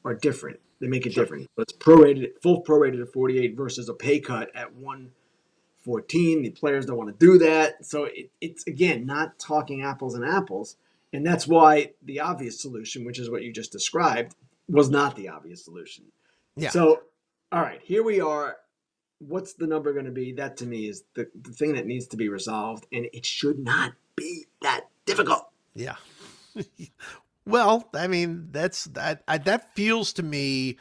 [0.05, 0.59] are different.
[0.79, 1.23] They make it Sure.
[1.23, 1.47] different.
[1.55, 6.43] But it's prorated, full prorated at 48 versus a pay cut at 114.
[6.43, 7.83] The players don't want to do that.
[7.85, 10.77] So it, it's, again, not talking apples and apples.
[11.11, 14.35] And that's why the obvious solution, which is what you just described,
[14.67, 16.05] was not the obvious solution.
[16.61, 16.69] Yeah.
[16.69, 17.01] So,
[17.51, 18.57] all right, here we are.
[19.19, 20.33] What's the number going to be?
[20.33, 23.59] That to me is the, the thing that needs to be resolved, and it should
[23.59, 25.49] not be that difficult.
[25.75, 25.95] Yeah.
[27.45, 29.23] well, I mean, that's that.
[29.27, 30.77] I, that feels to me.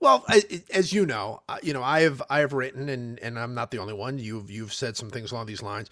[0.00, 0.42] Well, I,
[0.72, 3.70] as you know, uh, you know, I have I have written, and and I'm not
[3.70, 4.18] the only one.
[4.18, 5.90] You've you've said some things along these lines.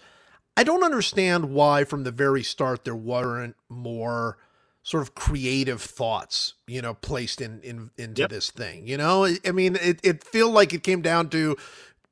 [0.57, 4.37] I don't understand why, from the very start, there weren't more
[4.85, 8.29] sort of creative thoughts, you know, placed in in into Yep.
[8.29, 8.87] this thing.
[8.87, 11.57] You know, I mean, it it feel like it came down to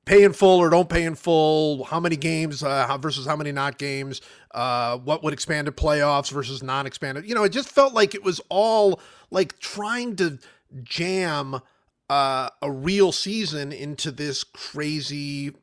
[0.05, 3.35] pay in full or don't pay in full, how many games uh, how- versus how
[3.35, 4.21] many not games,
[4.55, 7.25] uh, what would expanded playoffs versus non-expanded.
[7.29, 8.99] You know, it just felt like it was all
[9.29, 10.39] like trying to
[10.83, 11.61] jam
[12.09, 15.53] uh, a real season into this crazy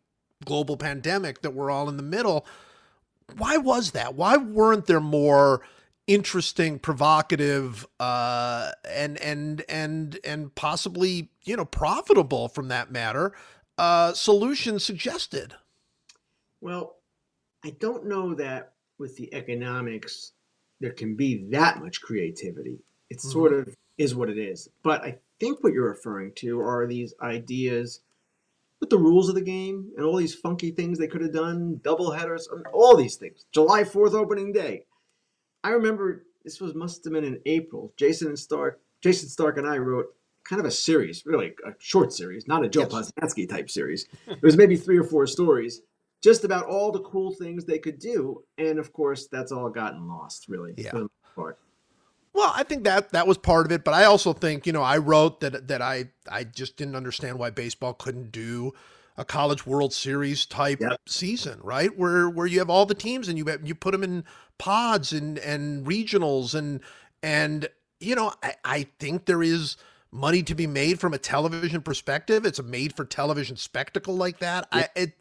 [0.46, 2.46] global pandemic that we're all in the middle.
[3.36, 4.14] Why was that?
[4.14, 5.61] Why weren't there more
[6.07, 13.32] interesting, provocative, uh, and and and and possibly you know profitable from that matter
[13.78, 15.55] uh, solutions suggested?
[16.61, 16.96] Well,
[17.64, 20.32] I don't know that with the economics
[20.80, 22.78] there can be that much creativity.
[23.11, 23.32] It Mhm.
[23.32, 24.68] sort of is what it is.
[24.82, 28.01] But I think what you're referring to are these ideas
[28.80, 31.80] with the rules of the game and all these funky things they could have done,
[31.84, 33.44] double headers, all these things.
[33.53, 34.86] July 4th opening day.
[35.62, 37.92] I remember this was must have been in April.
[37.96, 40.06] Jayson and Stark, Jayson Stark and I wrote
[40.44, 43.12] kind of a series, really a short series, not a Joe Yes.
[43.20, 44.06] Posnanski type series.
[44.26, 45.82] It was maybe three or four stories
[46.22, 48.42] just about all the cool things they could do.
[48.58, 50.74] And of course, that's all gotten lost, really.
[50.76, 50.90] Yeah.
[50.90, 51.58] for the most part.
[52.32, 54.82] Well, I think that that was part of it, but I also think you know
[54.82, 58.72] I wrote that that I I just didn't understand why baseball couldn't do
[59.16, 61.00] a college World Series type Yep.
[61.06, 61.96] season, right?
[61.98, 64.24] Where where you have all the teams and you you put them in
[64.61, 66.80] pods and and regionals and
[67.22, 67.66] and
[67.98, 69.78] you know I, I think there is
[70.12, 72.44] money to be made from a television perspective.
[72.44, 74.68] It's a made for television spectacle like that.
[74.70, 75.14] I it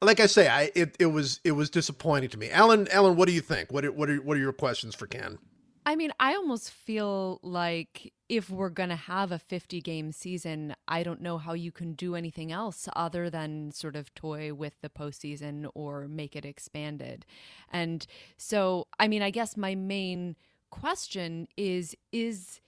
[0.00, 2.48] like I say, I it, it was it was disappointing to me.
[2.50, 3.70] Ellen, Ellen, what do you think?
[3.70, 5.38] What are, what are what are your questions for Ken?
[5.88, 10.74] I mean, I almost feel like if we're going to have a 50 game season,
[10.86, 14.78] I don't know how you can do anything else other than sort of toy with
[14.82, 17.24] the postseason or make it expanded.
[17.72, 20.36] And so, I mean, I guess my main
[20.68, 22.60] question is is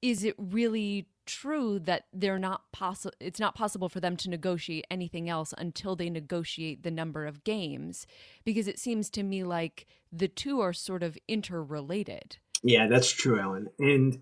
[0.00, 4.86] is it really true that they're not possible it's not possible for them to negotiate
[4.88, 8.06] anything else until they negotiate the number of games
[8.44, 13.38] because it seems to me like the two are sort of interrelated Yeah, that's true,
[13.38, 13.68] Ellen.
[13.78, 14.20] And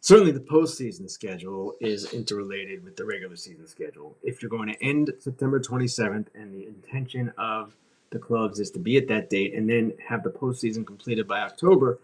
[0.00, 4.16] certainly the postseason schedule is interrelated with the regular season schedule.
[4.22, 7.74] If you're going to end September 27th and the intention of
[8.10, 11.40] the clubs is to be at that date and then have the postseason completed by
[11.40, 11.98] October,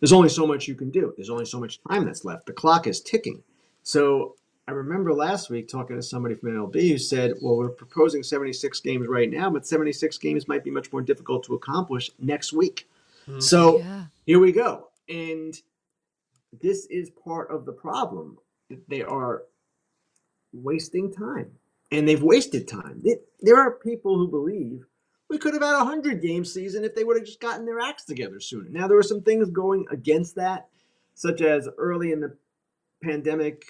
[0.00, 1.12] there's only so much you can do.
[1.16, 2.46] There's only so much time that's left.
[2.46, 3.42] The clock is ticking.
[3.82, 4.36] So
[4.68, 8.78] I remember last week talking to somebody from MLB who said, well, we're proposing 76
[8.80, 12.88] games right now, but 76 games might be much more difficult to accomplish next week.
[13.26, 13.40] Hmm.
[13.40, 14.88] So yeah here we go.
[15.08, 15.54] And
[16.60, 18.38] this is part of the problem.
[18.88, 19.42] They are
[20.52, 21.52] wasting time.
[21.90, 23.02] And they've wasted time.
[23.40, 24.86] There are people who believe
[25.28, 27.80] we could have had a 100 game season if they would have just gotten their
[27.80, 28.68] acts together sooner.
[28.70, 30.68] Now, there were some things going against that,
[31.14, 32.36] such as early in the
[33.02, 33.64] pandemic,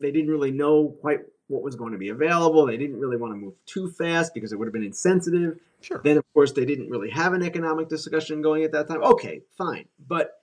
[0.00, 2.66] they didn't really know quite what was going to be available.
[2.66, 5.58] They didn't really want to move too fast because it would have been insensitive.
[5.80, 6.00] Sure.
[6.02, 9.02] Then, of course, they didn't really have an economic discussion going at that time.
[9.02, 9.86] Okay, fine.
[10.06, 10.41] But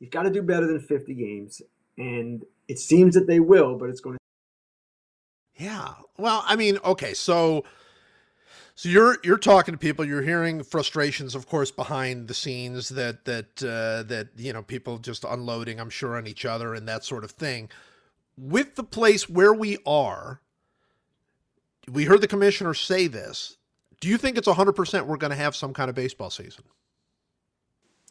[0.00, 1.62] you've got to do better than 50 games.
[1.96, 4.20] And it seems that they will, but it's going to.
[5.62, 5.92] Yeah.
[6.16, 7.64] Well, I mean, okay, so
[8.74, 13.26] so you're you're talking to people, you're hearing frustrations, of course, behind the scenes that
[13.26, 17.04] that uh, that you know people just unloading, I'm sure, on each other and that
[17.04, 17.68] sort of thing.
[18.38, 20.40] With the place where we are,
[21.90, 23.58] we heard the commissioner say this.
[24.00, 26.64] Do you think it's 100% we're going to have some kind of baseball season?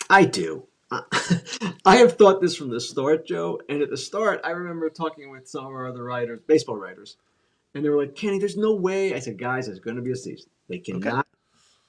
[0.07, 0.67] I do.
[0.91, 3.61] I have thought this from the start, Joe.
[3.69, 7.17] And at the start, I remember talking with some of our other writers, baseball writers,
[7.73, 9.13] And they were like, Kenny, there's no way.
[9.13, 10.49] I said, guys, there's going to be a season.
[10.67, 11.27] They cannot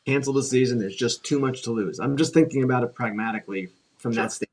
[0.06, 0.78] cancel the season.
[0.78, 1.98] There's just too much to lose.
[1.98, 4.24] I'm just thinking about it pragmatically from Sure.
[4.24, 4.50] that standpoint.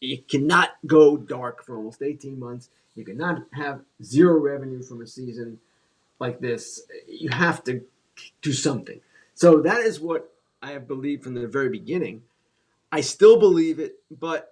[0.00, 2.70] You cannot go dark for almost 18 months.
[2.94, 5.58] You cannot have zero revenue from a season
[6.18, 6.82] like this.
[7.06, 7.82] You have to
[8.42, 9.00] do something.
[9.34, 10.32] So that is what
[10.62, 12.22] I have believed from the very beginning.
[12.92, 14.48] I still believe it, but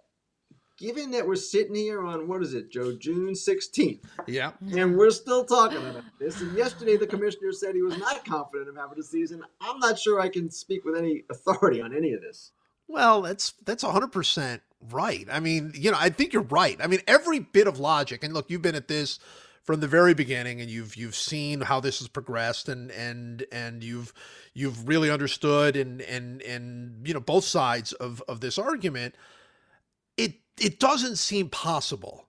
[0.78, 4.53] given that we're sitting here on what is it, Joe, June 16th, Yeah.
[4.76, 6.41] and we're still talking about this.
[6.41, 9.43] And yesterday, the commissioner said he was not confident of having a season.
[9.61, 12.53] I'm not sure I can speak with any authority on any of this.
[12.86, 14.61] Well, that's that's 100%
[14.91, 15.26] right.
[15.30, 16.78] I mean, you know, I think you're right.
[16.80, 19.18] I mean, every bit of logic and look, you've been at this
[19.69, 23.85] from the very beginning and you've you've seen how this has progressed and and and
[23.85, 24.14] you've
[24.55, 29.14] you've really understood and and and you know both sides of of this argument.
[30.16, 32.29] It it doesn't seem possible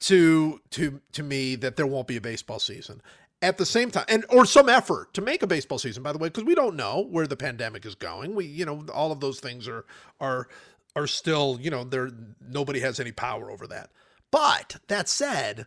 [0.00, 3.00] to to to me that there won't be a baseball season
[3.40, 6.18] at the same time and or some effort to make a baseball season by the
[6.18, 9.20] way because we don't know where the pandemic is going we you know all of
[9.20, 9.86] those things are
[10.20, 10.48] are
[10.94, 12.10] are still you know there
[12.46, 13.88] nobody has any power over that
[14.30, 15.66] but that said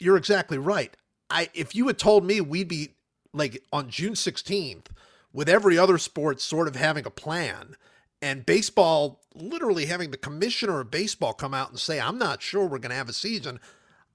[0.00, 0.96] you're exactly right
[1.30, 2.94] i if you had told me we'd be
[3.32, 4.86] like on june 16th
[5.32, 7.76] with every other sport sort of having a plan
[8.22, 12.62] and baseball literally having the commissioner of baseball come out and say i'm not sure
[12.66, 13.60] we're going to have a season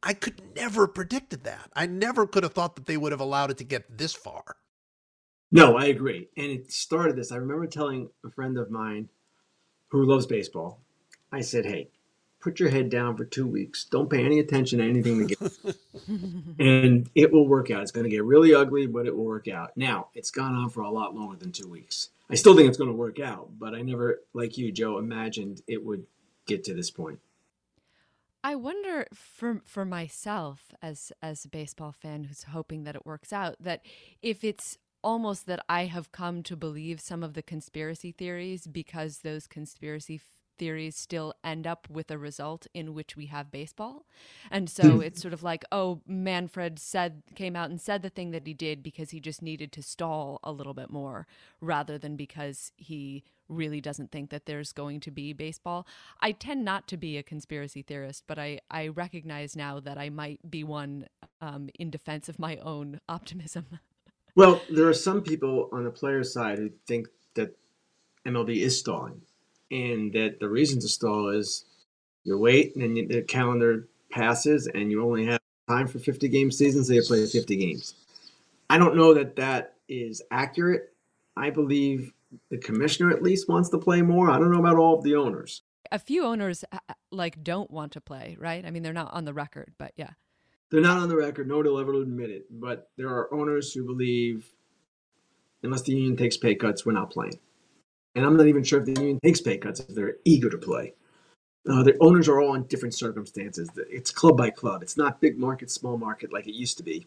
[0.03, 3.21] i could never have predicted that i never could have thought that they would have
[3.21, 4.43] allowed it to get this far
[5.51, 6.29] No, I agree.
[6.38, 7.34] And it started this.
[7.34, 9.09] I remember telling a friend of mine
[9.89, 10.82] who loves baseball,
[11.32, 11.89] I said, hey,
[12.41, 13.85] put your head down for two weeks.
[13.85, 15.59] Don't pay any attention to anything that gets
[16.59, 17.83] and it will work out.
[17.83, 19.75] It's going to get really ugly, but it will work out.
[19.77, 22.09] Now, it's gone on for a lot longer than two weeks.
[22.29, 25.61] I still think it's going to work out, but I never, like you, Joe, imagined
[25.67, 26.05] it would
[26.45, 27.19] get to this point.
[28.43, 33.31] I wonder for for myself as as a baseball fan who's hoping that it works
[33.31, 33.85] out that
[34.23, 39.19] if it's almost that I have come to believe some of the conspiracy theories because
[39.19, 44.05] those conspiracy f- theories still end up with a result in which we have baseball.
[44.51, 48.30] And so it's sort of like, oh, Manfred said came out and said the thing
[48.30, 51.26] that he did because he just needed to stall a little bit more
[51.62, 55.88] rather than because he really doesn't think that there's going to be baseball.
[56.20, 60.12] I tend not to be a conspiracy theorist, but I, I recognize now that I
[60.12, 61.07] might be one
[61.41, 63.66] um, in defense of my own optimism.
[64.34, 67.53] Well, there are some people on the players' side who think that
[68.26, 69.22] MLB is stalling,
[69.72, 71.65] and that the reason to stall is
[72.24, 76.51] you wait and then the calendar passes and you only have time for 50 game
[76.51, 77.95] seasons, so you play 50 games.
[78.69, 80.93] I don't know that that is accurate.
[81.36, 82.13] I believe
[82.49, 84.30] the commissioner at least wants to play more.
[84.30, 85.63] I don't know about all of the owners.
[85.91, 86.80] A few owners uh,
[87.11, 88.65] like don't want to play, right?
[88.65, 90.11] I mean, they're not on the record, but yeah.
[90.69, 92.45] They're not on the record, nor they'll ever admit it.
[92.49, 94.53] But there are owners who believe,
[95.63, 97.39] unless the union takes pay cuts, we're not playing.
[98.16, 100.57] And I'm not even sure if the union takes pay cuts if they're eager to
[100.57, 100.93] play.
[101.70, 103.70] Uh, the owners are all in different circumstances.
[103.89, 104.82] It's club by club.
[104.82, 107.05] It's not big market, small market like it used to be,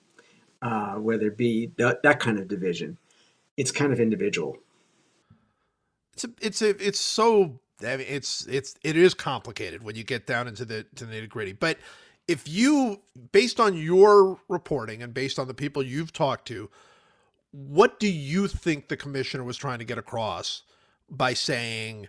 [0.63, 2.97] uh, where there be that, that kind of division.
[3.57, 4.57] It's kind of individual.
[6.15, 10.05] it's a, it's a, it's so I mean, it's it's it is complicated when you
[10.05, 11.53] get down into the to the nitty gritty.
[11.53, 11.79] But
[12.29, 13.01] if you,
[13.33, 16.71] based on your reporting and based on the people you've talked to,
[17.51, 20.63] what do you think the commissioner was trying to get across
[21.11, 22.09] by saying,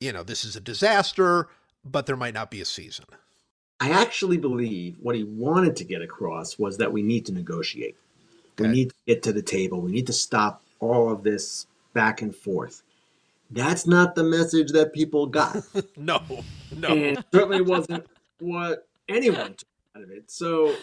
[0.00, 1.48] you know, this is a disaster,
[1.84, 3.06] but there might not be a season?
[3.80, 7.96] I actually believe what he wanted to get across was that we need to negotiate.
[8.58, 9.80] We need to get to the table.
[9.80, 12.82] We need to stop all of this back and forth.
[13.50, 15.64] That's not the message that people got.
[15.96, 16.22] No,
[16.76, 16.88] no.
[16.88, 18.06] And it certainly wasn't
[18.38, 20.30] what anyone took out of it.
[20.30, 20.74] So,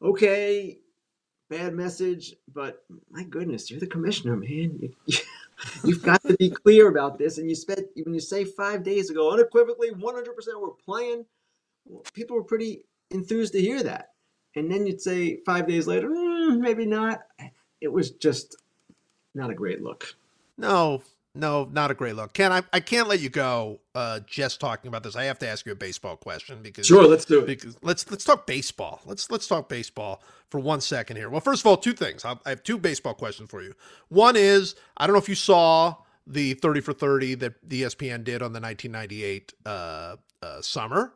[0.00, 0.78] okay,
[1.48, 4.78] bad message, but my goodness, you're the commissioner, man.
[5.06, 5.16] You,
[5.84, 7.38] you've got to be clear about this.
[7.38, 10.26] And you spent, when you say five days ago, unequivocally, 100%
[10.60, 11.24] we're playing,
[11.86, 14.10] well, people were pretty enthused to hear that.
[14.54, 17.22] And then you'd say five days later, "Mm, maybe not.
[17.80, 18.56] It was just
[19.34, 20.14] not a great look.
[20.58, 21.02] No,
[21.34, 22.32] no, not a great look.
[22.34, 25.16] Ken, I, I can't let you go uh, just talking about this.
[25.16, 27.46] I have to ask you a baseball question because Sure, let's do it.
[27.46, 29.00] because let's let's talk baseball.
[29.06, 31.30] Let's let's talk baseball for one second here.
[31.30, 32.24] Well, first of all, two things.
[32.24, 33.74] I I have two baseball questions for you.
[34.08, 38.22] One is I don't know if you saw the 30 for 30 that the ESPN
[38.24, 41.14] did on the 1998 uh, uh, summer.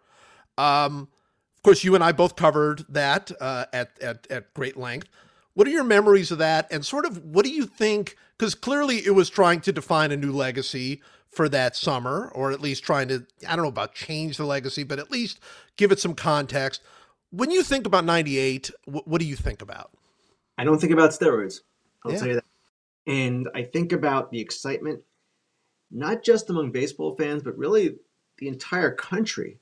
[0.59, 1.09] Um,
[1.57, 5.09] of course, you and I both covered that uh, at, at at great length.
[5.55, 8.17] What are your memories of that, and sort of what do you think?
[8.39, 12.61] Because clearly, it was trying to define a new legacy for that summer, or at
[12.61, 15.39] least trying to I don't know about change the legacy, but at least
[15.77, 16.83] give it some context.
[17.31, 19.91] when you think about 98, what, what do you think about?
[20.57, 21.61] I don't think about steroids.
[22.05, 22.19] I'll Yeah.
[22.19, 22.45] tell you that.
[23.07, 25.03] And I think about the excitement,
[25.91, 27.97] not just among baseball fans, but really
[28.39, 29.59] the entire country.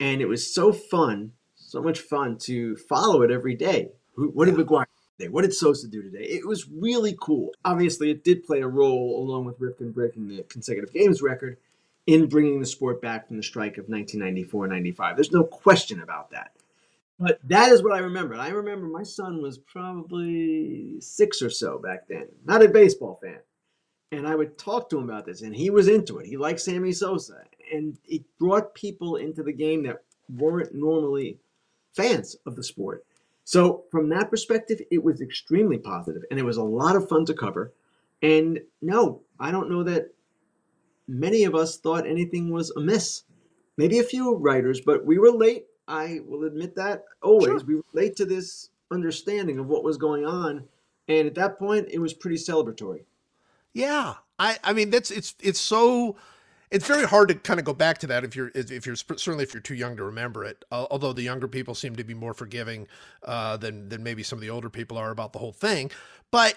[0.00, 3.90] And it was so fun, so much fun to follow it every day.
[4.14, 4.64] Who, what did Yeah.
[4.64, 5.28] McGwire do today?
[5.28, 6.24] What did Sosa do today?
[6.24, 7.52] It was really cool.
[7.64, 11.56] Obviously, it did play a role, along with Ripken breaking the consecutive games record,
[12.06, 15.16] in bringing the sport back from the strike of 1994 95.
[15.16, 16.52] There's no question about that.
[17.18, 18.34] But that is what I remember.
[18.34, 23.38] I remember my son was probably six or so back then, not a baseball fan.
[24.10, 26.26] And I would talk to him about this, and he was into it.
[26.26, 27.42] He liked Sammy Sosa.
[27.72, 31.38] And it brought people into the game that weren't normally
[31.94, 33.04] fans of the sport.
[33.44, 37.26] So, from that perspective, it was extremely positive, and it was a lot of fun
[37.26, 37.72] to cover.
[38.22, 40.14] And no, I don't know that
[41.06, 43.24] many of us thought anything was amiss.
[43.76, 45.66] Maybe a few writers, but we were late.
[45.86, 47.60] I will admit that always.
[47.60, 47.66] Sure.
[47.66, 50.64] We were late to this understanding of what was going on.
[51.08, 53.04] And at that point, it was pretty celebratory.
[53.74, 56.16] Yeah, I I mean that's it's it's so
[56.74, 59.44] it's very hard to kind of go back to that if you're if you're certainly
[59.44, 60.64] if you're too young to remember it.
[60.72, 62.88] Uh, although the younger people seem to be more forgiving
[63.22, 65.88] uh, than than maybe some of the older people are about the whole thing,
[66.32, 66.56] but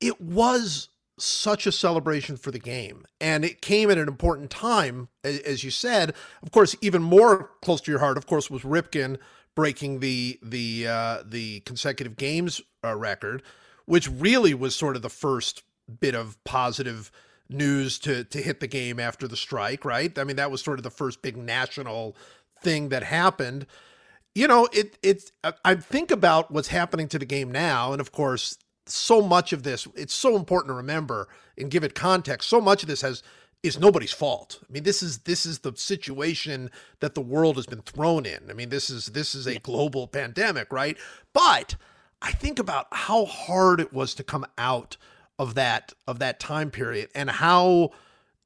[0.00, 0.88] it was
[1.18, 5.70] such a celebration for the game and it came at an important time as you
[5.70, 9.16] said of course even more close to your heart of course was ripken
[9.54, 13.44] breaking the the uh the consecutive games uh, record
[13.86, 15.62] which really was sort of the first
[16.00, 17.12] bit of positive
[17.48, 20.18] news to to hit the game after the strike right?
[20.18, 22.16] I mean that was sort of the first big national
[22.62, 23.66] thing that happened.
[24.34, 28.00] You know it it's I- i think about what's happening to the game now and
[28.00, 32.48] of course so much of this it's so important to remember and give it context
[32.48, 33.22] so much of this has
[33.62, 34.58] is nobody's fault.
[34.68, 36.70] I mean this is this is the situation
[37.00, 38.50] that the world has been thrown in.
[38.50, 40.96] I mean this is this is a global pandemic right?
[41.32, 41.76] But
[42.22, 44.96] i think about how hard it was to come out
[45.38, 47.90] of that of that time period and how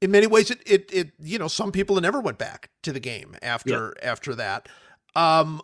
[0.01, 2.99] in many ways it it, it you know some people never went back to the
[2.99, 4.67] game after after that
[5.15, 5.61] um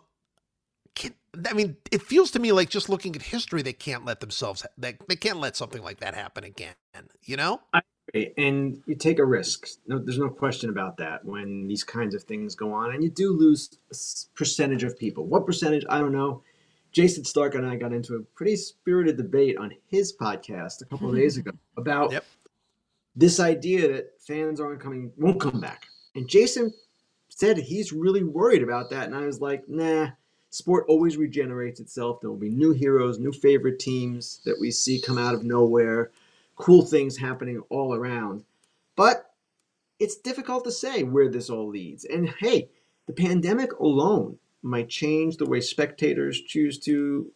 [0.94, 1.14] Ken,
[1.48, 4.66] I mean, it feels to me like just looking at history, they can't let themselves,
[4.78, 6.74] they, they can't let something like that happen again.
[7.22, 7.60] You know?
[8.38, 9.66] And you take a risk.
[9.86, 12.94] No, there's no question about that when these kinds of things go on.
[12.94, 13.96] And you do lose a
[14.36, 15.26] percentage of people.
[15.26, 15.84] What percentage?
[15.90, 16.42] I don't know.
[16.96, 21.10] Jayson Stark and I got into a pretty spirited debate on his podcast a couple
[21.10, 22.24] of days ago about Yep.
[23.14, 25.84] this idea that fans aren't coming, won't come back.
[26.14, 26.72] And Jayson
[27.28, 29.04] said he's really worried about that.
[29.04, 30.08] And I was like, nah,
[30.48, 32.22] sport always regenerates itself.
[32.22, 36.12] There will be new heroes, new favorite teams that we see come out of nowhere,
[36.56, 38.42] cool things happening all around.
[38.96, 39.34] But
[39.98, 42.06] it's difficult to say where this all leads.
[42.06, 42.70] And hey,
[43.06, 47.30] the pandemic alone might change the way spectators choose to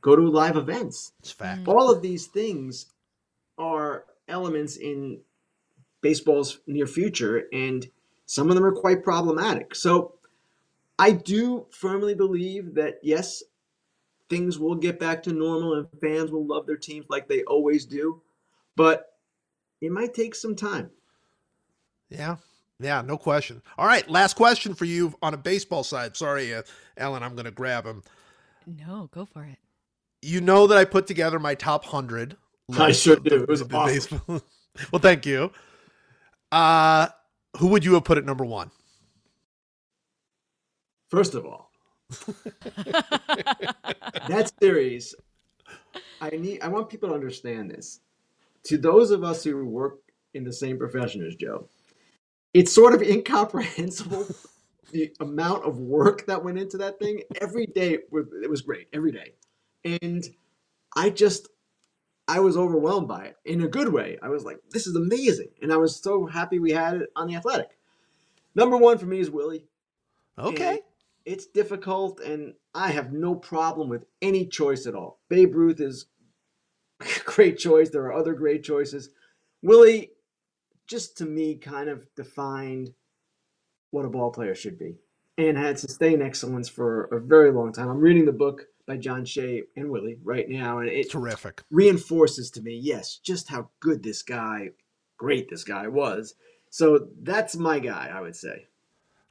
[0.00, 1.66] go to live events It's fact.
[1.66, 2.86] all of these things
[3.58, 5.20] are elements in
[6.00, 7.86] baseball's near future and
[8.26, 10.14] some of them are quite problematic so
[10.98, 13.42] i do firmly believe that yes
[14.28, 17.84] things will get back to normal and fans will love their teams like they always
[17.86, 18.20] do
[18.76, 19.14] but
[19.80, 20.90] it might take some time
[22.08, 22.36] Yeah.
[22.78, 23.62] Yeah, no question.
[23.78, 24.08] All right.
[24.08, 26.16] Last question for you on a baseball side.
[26.16, 26.62] Sorry, uh,
[26.96, 28.02] Ellen, I'm going to grab him.
[28.66, 29.58] No, go for it.
[30.22, 32.36] You know that I put together my top 100.
[32.74, 33.42] I list sure of the- do.
[33.44, 33.92] It was of the awesome.
[33.94, 34.42] baseball-
[34.92, 35.52] well, thank you.
[36.52, 37.06] Uh,
[37.58, 38.70] who would you have put at number one?
[41.08, 41.70] first of all
[44.28, 45.14] that series
[46.20, 48.00] i need i want people to understand this
[48.64, 50.00] to those of us who work
[50.34, 51.68] in the same profession as joe
[52.56, 54.26] it's sort of incomprehensible
[54.92, 59.12] the amount of work that went into that thing every day it was, great every
[59.12, 59.32] day
[59.84, 60.28] and
[60.96, 61.48] i just
[62.28, 65.48] i was overwhelmed by it in a good way i was like this is amazing
[65.62, 67.78] and i was so happy we had it on the athletic
[68.54, 69.64] number one for me is willie
[70.38, 70.80] Okay.
[71.24, 75.20] it's difficult, and I have no problem with any choice at all.
[75.28, 76.06] Babe Ruth is
[77.00, 77.90] a great choice.
[77.90, 79.10] There are other great choices.
[79.62, 80.10] Willie,
[80.86, 82.92] just to me, kind of defined
[83.90, 84.96] what a ball player should be
[85.38, 87.88] and had sustained excellence for a very long time.
[87.88, 91.62] I'm reading the book by John Shea and Willie right now, and it Terrific.
[91.70, 94.70] reinforces to me, yes, just how good this guy,
[95.18, 96.34] great this guy was.
[96.70, 98.66] So that's my guy, I would say.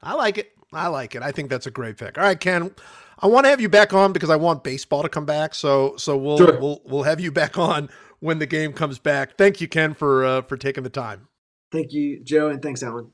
[0.02, 0.52] I like it.
[0.72, 1.22] I like it.
[1.22, 2.18] I think that's a great pick.
[2.18, 2.74] All right, Ken.
[3.18, 5.54] I want to have you back on because I want baseball to come back.
[5.54, 6.60] So so we'll Sure.
[6.60, 7.88] we'll we'll have you back on
[8.20, 9.38] when the game comes back.
[9.38, 11.28] Thank you, Ken, for uh, for taking the time.
[11.76, 13.10] Thank you, Joe, and thanks, Ellen.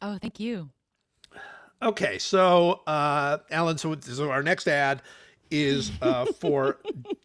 [0.00, 0.70] Oh, thank you.
[1.82, 5.02] Okay, so uh, Ellen, so, so our next ad
[5.50, 6.78] is uh, for.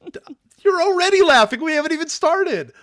[0.65, 1.63] You're already laughing.
[1.63, 2.73] We haven't even started.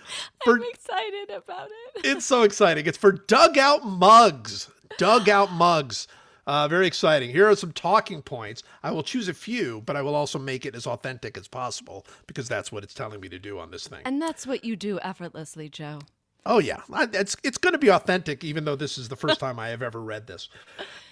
[0.43, 2.03] For I'm excited about it.
[2.05, 2.87] it's so exciting.
[2.87, 4.71] It's for dugout mugs.
[4.97, 6.07] Dugout mugs.
[6.47, 7.29] Uh, very exciting.
[7.29, 8.63] Here are some talking points.
[8.81, 12.07] I will choose a few, but I will also make it as authentic as possible
[12.25, 14.01] because that's what it's telling me to do on this thing.
[14.05, 15.99] And that's what you do effortlessly, Joe.
[16.45, 16.81] Oh yeah,
[17.13, 19.81] it's it's going to be authentic, even though this is the first time I have
[19.81, 20.49] ever read this.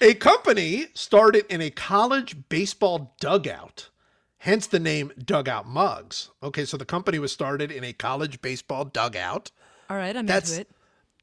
[0.01, 3.89] A company started in a college baseball dugout,
[4.39, 6.32] hence the name Dugout Mugs.
[6.43, 9.51] Okay, so the company was started in a college baseball dugout.
[9.89, 10.69] All right, I'm That's into it.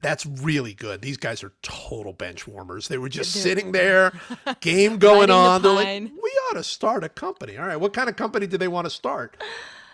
[0.00, 1.02] that's really good.
[1.02, 2.88] These guys are total bench warmers.
[2.88, 4.12] They were just They're- sitting there,
[4.60, 5.62] game going Riding the on.
[5.62, 7.58] They're like, we ought to start a company.
[7.58, 9.36] All right, what kind of company do they want to start?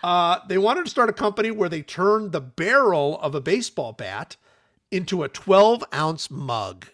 [0.05, 3.91] Uh, they wanted to start a company where they turned the barrel of a baseball
[3.91, 4.37] bat
[4.91, 6.85] into a 12 ounce mug.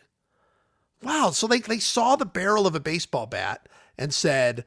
[1.03, 1.31] Wow.
[1.31, 4.63] So they, they saw the barrel of a baseball bat and said,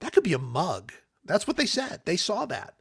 [0.00, 0.92] that could be a mug.
[1.22, 2.00] That's what they said.
[2.06, 2.72] They saw that.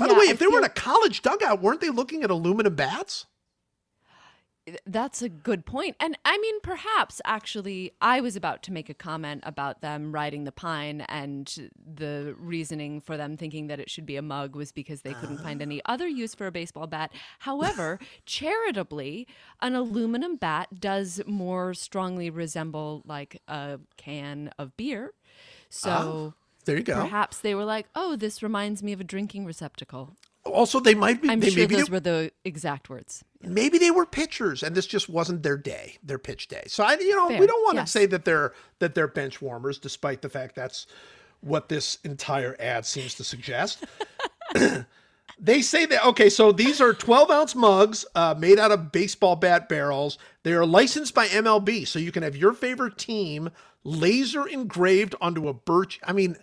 [0.00, 2.24] By the Yeah, way, I if they were in a college dugout, weren't they looking
[2.24, 3.26] at aluminum bats?
[4.84, 5.96] That's a good point.
[6.00, 10.44] And I mean, perhaps actually, I was about to make a comment about them riding
[10.44, 14.72] the pine, and the reasoning for them thinking that it should be a mug was
[14.72, 15.92] because they couldn't find any ah.
[15.92, 17.12] other use for a baseball bat.
[17.40, 19.28] However, charitably,
[19.62, 25.12] an aluminum bat does more strongly resemble like a can of beer.
[25.68, 27.00] So ah, There you go.
[27.02, 30.16] perhaps they were like, oh, this reminds me of a drinking receptacle.
[30.44, 31.28] Also, they might be.
[31.28, 33.24] I'm sure maybe, those were the exact words.
[33.46, 36.64] Maybe they were pitchers, and this just wasn't their day, their pitch day.
[36.66, 37.92] So I, you know, we don't want yes.
[37.92, 40.86] to say that they're that they're bench warmers, despite the fact that's
[41.40, 43.84] what this entire ad seems to suggest.
[45.38, 49.36] they say that okay, so these are 12 ounce mugs uh, made out of baseball
[49.36, 50.18] bat barrels.
[50.42, 53.50] They are licensed by MLB, so you can have your favorite team
[53.84, 56.00] laser engraved onto a birch.
[56.04, 56.36] I mean,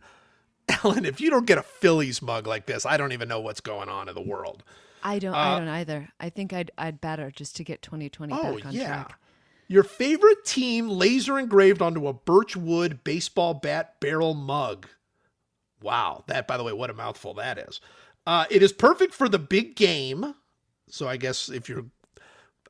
[0.83, 3.61] Ellen, if you don't get a Phillies mug like this, I don't even know what's
[3.61, 4.63] going on in the world.
[5.03, 5.33] I don't.
[5.33, 6.09] Uh, I don't either.
[6.19, 6.71] I think I'd.
[6.77, 8.87] I'd better just to get 2020 Oh back on yeah.
[8.87, 9.19] track.
[9.67, 14.87] Your favorite team laser engraved onto a birchwood baseball bat barrel mug.
[15.81, 17.81] Wow, that by the way, what a mouthful that is.
[18.25, 20.35] Uh, it is perfect for the big game.
[20.89, 21.85] So I guess if you're,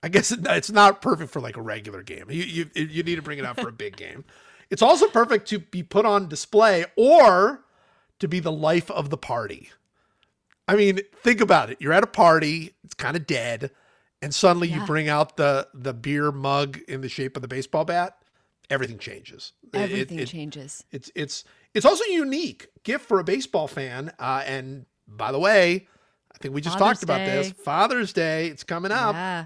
[0.01, 2.25] I guess it's not perfect for like a regular game.
[2.29, 4.25] You you you need to bring it out for a big game.
[4.69, 7.63] It's also perfect to be put on display or
[8.17, 9.69] to be the life of the party.
[10.67, 11.77] I mean, think about it.
[11.81, 13.71] You're at a party, it's kind of dead,
[14.21, 17.85] and suddenly you bring out the the beer mug in the shape of the baseball
[17.85, 18.17] bat.
[18.69, 19.51] Everything changes.
[19.61, 20.83] It- it- Everything it- changes.
[20.91, 21.43] It's it's
[21.73, 24.13] it's also a unique gift for a baseball fan.
[24.19, 25.87] Uh, and by the way,
[26.33, 27.51] I think we just Father's talked about this.
[27.51, 29.15] Father's Day, it's coming up.
[29.15, 29.45] Yeah.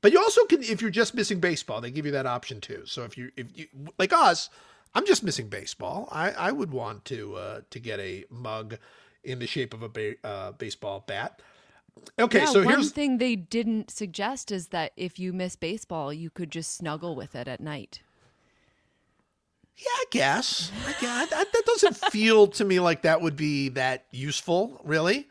[0.00, 2.82] But you also can, if you're just missing baseball, they give you that option too.
[2.84, 3.66] So if you, if you,
[3.98, 4.48] like us,
[4.94, 6.08] I'm just missing baseball.
[6.12, 8.76] I, I would want to, uh, to get a mug
[9.28, 11.40] in the shape of a ba- uh, baseball bat.
[12.18, 16.12] Okay, yeah, so one here's thing they didn't suggest is that if you miss baseball,
[16.12, 18.02] you could just snuggle with it at night.
[19.76, 23.68] yeah, I guess, I guess that, that doesn't feel to me like that would be
[23.70, 25.28] that useful, really.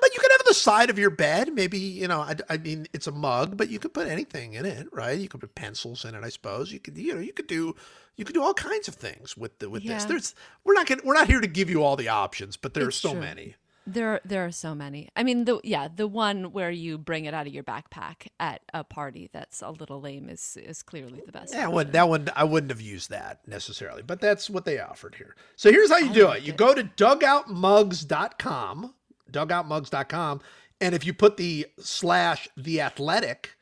[0.00, 1.54] But you could have the side of your bed.
[1.54, 2.20] Maybe you know.
[2.20, 5.18] I, I mean, it's a mug, but you could put anything in it, right?
[5.18, 6.24] You could put pencils in it.
[6.24, 6.96] I suppose you could.
[6.96, 7.74] You know, you could do.
[8.16, 10.04] You could do all kinds of things with the, with this.
[10.04, 10.34] There's.
[10.64, 10.86] We're not.
[10.86, 13.20] Gonna, we're not here to give you all the options, but there are so true.
[13.20, 13.54] many.
[13.88, 15.08] There, there are so many.
[15.16, 18.60] I mean, the yeah, the one where you bring it out of your backpack at
[18.74, 21.54] a party that's a little lame is is clearly the best.
[21.54, 25.14] Yeah, well, that one I wouldn't have used that necessarily, but that's what they offered
[25.14, 25.34] here.
[25.56, 26.28] So here's how you do it.
[26.28, 28.94] like You go to dugoutmugs.com,
[29.30, 30.40] dugoutmugs.com,
[30.80, 33.56] and if you put the slash the athletic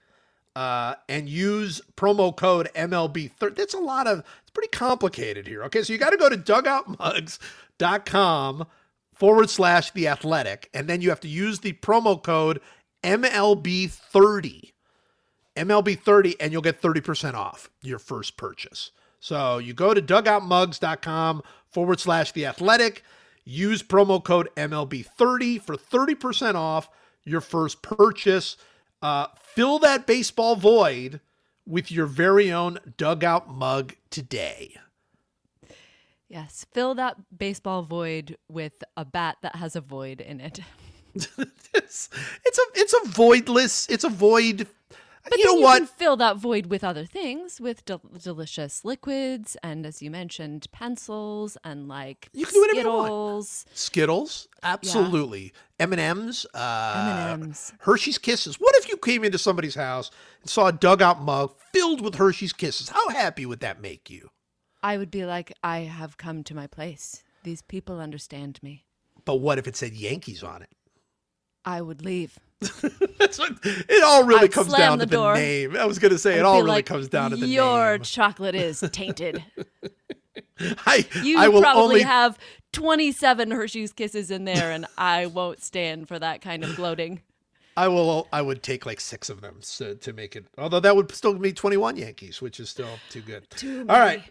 [0.54, 5.62] uh, and use promo code MLB30, that's a lot of it's pretty complicated here.
[5.64, 8.66] Okay, so you got to go to dugoutmugs.com
[9.14, 12.60] forward slash the athletic, and then you have to use the promo code
[13.02, 14.72] MLB30.
[15.56, 18.92] MLB30 and you'll get 30% off your first purchase.
[19.18, 23.02] So you go to dugoutmugs.com forward slash the athletic,
[23.46, 26.90] use promo code MLB30 for 30% off
[27.24, 28.56] your first purchase.
[29.00, 31.20] Uh, fill that baseball void
[31.66, 34.76] with your very own dugout mug today.
[36.28, 40.60] Yes, fill that baseball void with a bat that has a void in it.
[41.14, 42.10] it's
[42.44, 44.66] it's a it's a voidless, it's a void.
[45.28, 45.78] But you know you what?
[45.78, 50.66] can fill that void with other things, with del- delicious liquids, and as you mentioned,
[50.72, 53.06] pencils and like You can do whatever you want.
[53.46, 53.66] Skittles.
[53.74, 55.52] Skittles, absolutely.
[55.78, 57.72] M and M's, uh, M&Ms.
[57.80, 58.56] Hershey's Kisses.
[58.56, 60.10] What if you came into somebody's house
[60.40, 62.88] and saw a dugout mug filled with Hershey's Kisses?
[62.90, 64.30] How happy would that make you?
[64.82, 67.22] I would be like, I have come to my place.
[67.42, 68.84] These people understand me.
[69.24, 70.70] But what if it said Yankees on it?
[71.64, 72.38] I would leave.
[73.18, 75.76] That's what it all really I'd comes down the to the name.
[75.76, 77.54] I was going to say I'd it all really like, comes down to the name.
[77.54, 78.02] Your name.
[78.02, 79.44] chocolate is tainted.
[80.58, 82.38] I, You I will probably only have
[82.72, 87.20] 27 Hershey's Kisses in there, and I won't stand for that kind of gloating.
[87.76, 90.46] I will I would take like 6 of them so, to make it.
[90.56, 93.50] Although that would still be 21 Yankees, which is still too good.
[93.50, 94.22] Too All right.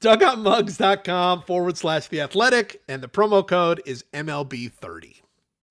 [0.00, 5.23] dugoutmugs.com forward slash the athletic and the promo code is mlb30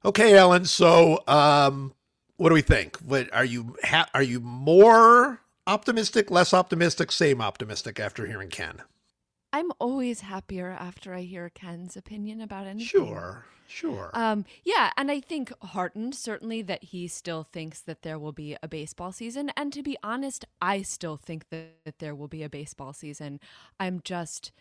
[0.06, 1.94] okay ellen so um
[2.38, 7.42] what do we think what are you ha- are you more optimistic less optimistic same
[7.42, 8.82] optimistic after hearing ken
[9.56, 12.88] I'm always happier after I hear Ken's opinion about anything.
[12.88, 18.18] sure sure Um, yeah, and I think heartened certainly that he still thinks that there
[18.18, 19.52] will be a baseball season.
[19.56, 23.40] And to be honest, I still think that, that there will be a baseball season.
[23.80, 24.52] I'm just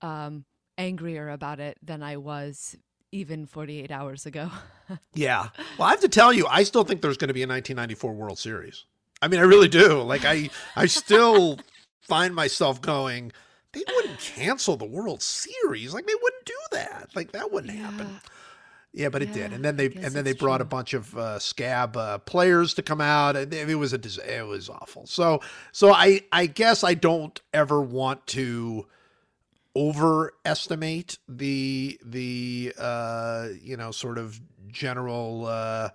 [0.00, 0.44] um,
[0.78, 2.76] angrier about it than I was
[3.12, 4.50] even 48 hours ago.
[5.14, 5.48] yeah.
[5.78, 8.12] Well i have to tell you i still think there's going to be a 1994
[8.12, 8.84] world series.
[9.20, 10.02] I mean i really do.
[10.02, 11.58] Like i i still
[12.00, 13.32] find myself going
[13.72, 15.92] they wouldn't cancel the world series.
[15.92, 17.10] Like they wouldn't do that.
[17.14, 18.20] Like that wouldn't happen.
[18.94, 21.38] Yeah, but it did, and then they and then they brought a bunch of uh,
[21.38, 25.06] scab uh, players to come out, and it was a dis- it was awful.
[25.06, 25.40] So
[25.72, 28.86] so I I guess I don't ever want to
[29.76, 35.90] overestimate the the uh, you know sort of general uh,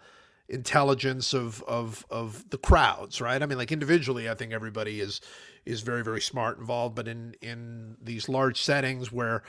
[0.49, 3.41] intelligence of of of the crowds, right?
[3.41, 5.21] I mean, like individually, I think everybody is
[5.65, 9.43] is very very smart involved, but in in these large settings where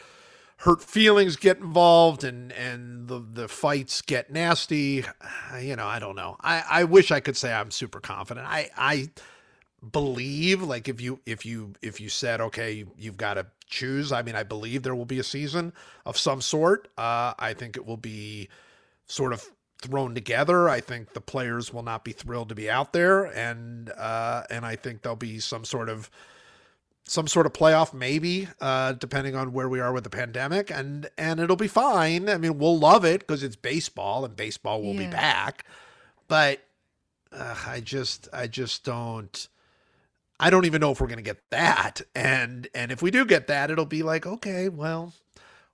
[0.58, 5.04] hurt feelings get involved and and the the fights get nasty
[5.52, 8.46] uh, you know i don't know i i wish i could say i'm super confident
[8.46, 9.10] i i
[9.92, 14.12] believe like if you if you if you said okay you've got to choose.
[14.12, 15.72] I mean i believe there will be a season
[16.06, 16.88] of some sort.
[16.96, 18.48] Uh i think it will be
[19.06, 19.44] sort of
[19.82, 20.68] thrown together.
[20.68, 24.64] I think the players will not be thrilled to be out there and uh and
[24.64, 26.10] i think there'll be some sort of
[27.06, 31.10] some sort of playoff maybe uh depending on where we are with the pandemic and
[31.18, 32.28] and it'll be fine.
[32.30, 35.64] I mean we'll love it because it's baseball and baseball will be back
[36.28, 36.60] but
[37.32, 39.48] uh, i just i just don't
[40.40, 42.02] i don't even know if we're going to get that.
[42.14, 45.12] And and if we do get that it'll be like okay well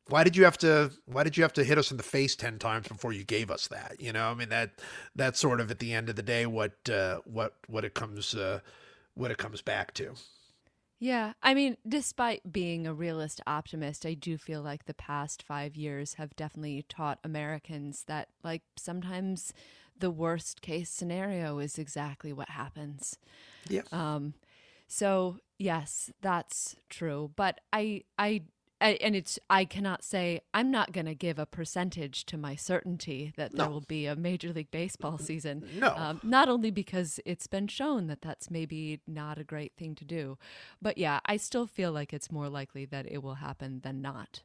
[0.08, 2.34] why did you have to why did you have to hit us in the face
[2.34, 3.96] 10 times before you gave us that?
[3.98, 4.70] You know i mean that
[5.14, 8.34] that's sort of at the end of the day what uh what what it comes
[8.34, 8.60] uh
[9.14, 10.14] what it comes back to.
[11.02, 15.74] Yeah, I mean, despite being a realist optimist, I do feel like the past five
[15.74, 19.54] years have definitely taught Americans that, like, sometimes
[19.98, 23.16] the worst case scenario is exactly what happens.
[23.66, 23.82] yeah.
[23.92, 24.34] Um,
[24.90, 27.30] so yes, that's true.
[27.36, 28.42] But I, I,
[28.80, 32.56] I and it's I cannot say I'm not going to give a percentage to my
[32.56, 35.64] certainty that there will be a Major League Baseball season.
[35.78, 35.94] No.
[35.96, 40.04] um, not only because it's been shown that that's maybe not a great thing to
[40.04, 40.38] do,
[40.82, 44.42] but yeah, I still feel like it's more likely that it will happen than not.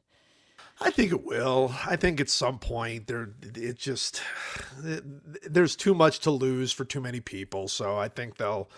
[0.80, 1.74] I think it will.
[1.86, 4.22] I think at some point there, it just
[4.78, 7.66] there's too much to lose for too many people.
[7.66, 8.70] So I think they'll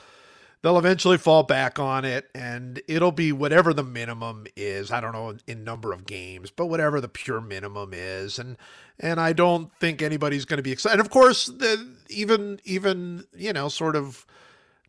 [0.63, 4.91] they'll eventually fall back on it, and it'll be whatever the minimum is.
[4.91, 8.57] I don't know in number of games, but whatever the pure minimum is, and
[8.99, 10.95] and I don't think anybody's going to be excited.
[10.99, 14.27] And of course, the even even you know sort of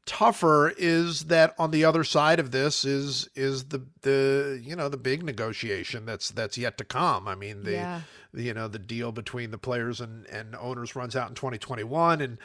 [0.06, 4.90] tougher is that on the other side of this is is the the you know
[4.90, 7.28] the big negotiation that's that's yet to come.
[7.28, 8.02] I mean the, Yeah.
[8.34, 12.22] the you know the deal between the players and and owners runs out in 2021
[12.22, 12.40] and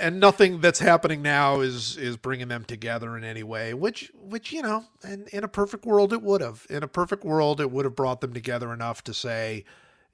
[0.00, 4.52] and nothing that's happening now is is bringing them together in any way which which
[4.52, 6.66] you know and in a perfect world it would have.
[6.70, 9.64] In a perfect world it would have brought them together enough to say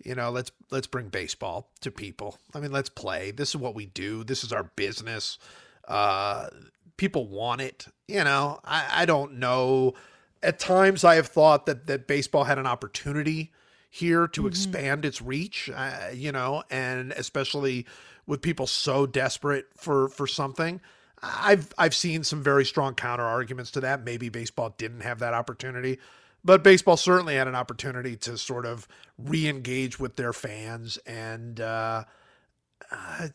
[0.05, 2.39] you know let's let's bring baseball to people.
[2.55, 3.31] I mean let's play.
[3.31, 4.25] This is what we do.
[4.25, 5.39] This is our business.
[5.87, 6.49] Uh
[6.97, 7.87] people want it.
[8.07, 9.95] You know i i don't know.
[10.43, 13.53] At times i have thought that that baseball had an opportunity
[13.91, 17.87] here to expand its reach uh, you know and especially
[18.29, 20.81] with people so desperate for for something
[21.23, 25.35] i've i've seen some very strong counter arguments to that maybe baseball didn't have that
[25.35, 25.99] opportunity
[26.45, 28.87] but baseball certainly had an opportunity to sort of
[29.19, 32.05] re-engage with their fans and uh
[32.91, 33.29] uh,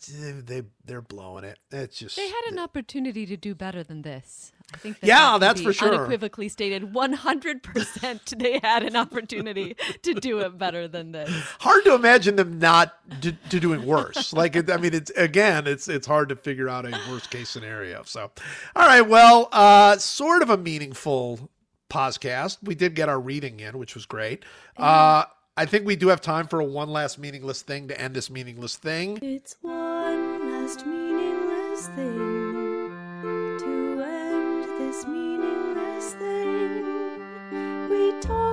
[0.45, 1.59] they they're blowing it.
[1.71, 4.51] It's just They had an opportunity to do better than this.
[4.73, 5.93] I think that Yeah, that that's be for sure.
[5.95, 11.29] Unequivocally stated, one hundred percent, they had an opportunity to do it better than this.
[11.59, 14.33] hard to imagine them not d- to doing worse.
[14.33, 17.49] like it, I mean, it's again, it's it's hard to figure out a worst case
[17.49, 18.03] scenario.
[18.05, 18.31] So,
[18.75, 21.49] all right, well, uh, sort of a meaningful
[21.89, 22.57] podcast.
[22.63, 24.43] We did get our reading in, which was great.
[24.77, 28.15] Uh, I think we do have time for a one last meaningless thing to end
[28.15, 29.19] this meaningless thing.
[29.21, 32.42] It's one last meaningless thing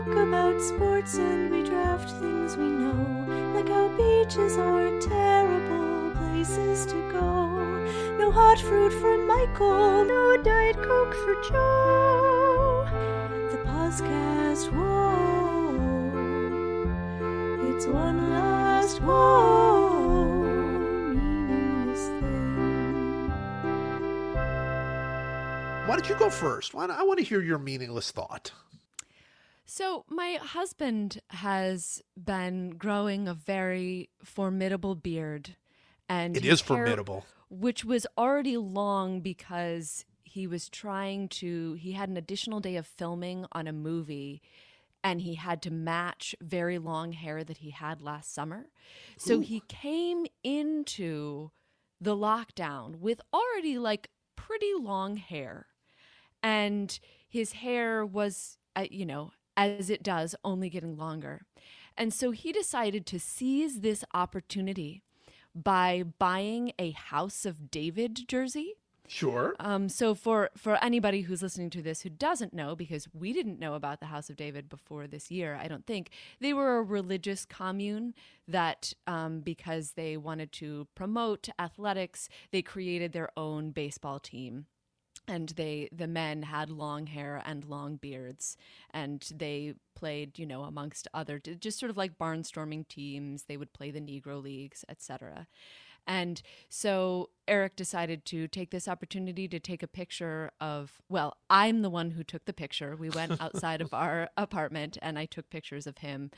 [0.05, 6.87] talk about sports and we draft things we know, like how beaches are terrible places
[6.87, 7.51] to go.
[8.19, 12.89] No hot fruit for Michael, no Diet Coke for Joe.
[13.51, 15.77] The podcast, whoa.
[17.75, 20.31] It's one last whoa.
[25.87, 26.73] Why don't you go first?
[26.73, 28.53] Why I want to hear your meaningless thought.
[29.73, 35.55] So, my husband has been growing a very formidable beard.
[36.09, 37.25] And it is hair- formidable.
[37.49, 42.85] which was already long because he was trying to he had an additional day of
[42.85, 44.43] filming on a movie
[45.05, 48.67] and he had to match very long hair that he had last summer
[49.17, 51.51] so he came into
[52.01, 55.67] the lockdown with already like pretty long hair
[56.43, 61.43] and his hair was uh, you know as it does only getting longer
[61.97, 65.03] and so he decided to seize this opportunity
[65.55, 68.75] by buying a House of David jersey.
[69.07, 69.57] Sure.
[69.59, 73.59] Um, so for for anybody who's listening to this who doesn't know, because we didn't
[73.59, 76.83] know about the House of David before this year, I don't think they were a
[76.83, 78.15] religious commune
[78.47, 84.67] that, um, because they wanted to promote athletics, they created their own baseball team
[85.31, 88.57] and they the men had long hair and long beards
[88.93, 93.45] and they played you know amongst other just sort of like barnstorming teams.
[93.45, 95.47] They would play the negro leagues etc
[96.07, 101.83] and so eric decided to take this opportunity to take a picture of well i'm
[101.83, 102.97] the one who took the picture.
[102.97, 106.31] We went outside of our apartment and i took pictures of him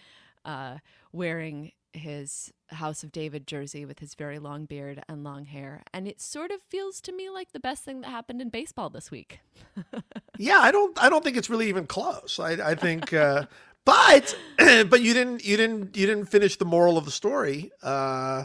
[0.45, 0.79] uh,
[1.13, 5.83] wearing his House of David jersey with his very long beard and long hair.
[5.93, 8.91] And it sort of feels to me like the best thing that happened in baseball
[8.91, 9.41] this week.
[10.39, 11.01] Yeah, I don't.
[11.01, 12.41] I don't think it's really even close.
[12.41, 13.45] I, I think, uh,
[13.85, 15.45] but but you didn't.
[15.45, 15.97] You didn't.
[15.97, 17.71] You didn't finish the moral of the story.
[17.83, 18.45] Uh,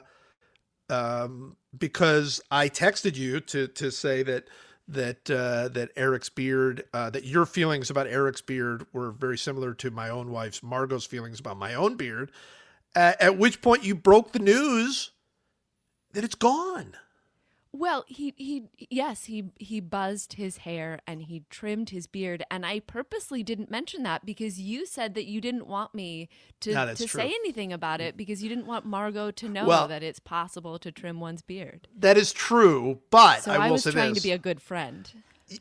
[0.89, 4.47] um, because I texted you to to say that
[4.87, 9.73] that uh, that Eric's beard, uh, that your feelings about Eric's beard were very similar
[9.75, 12.31] to my own wife's Margot's feelings about my own beard.
[12.95, 15.11] Uh, at which point you broke the news
[16.13, 16.93] that it's gone.
[17.73, 22.65] Well, he he yes, he he buzzed his hair and he trimmed his beard and
[22.65, 26.27] I purposely didn't mention that because you said that you didn't want me
[26.61, 27.21] to that's to true.
[27.21, 30.79] say anything about it because you didn't want Margot to know Well- that it's possible
[30.79, 31.88] to trim one's beard.
[31.95, 34.23] That is true, but So I I, was say trying this.
[34.23, 35.11] to be a good friend.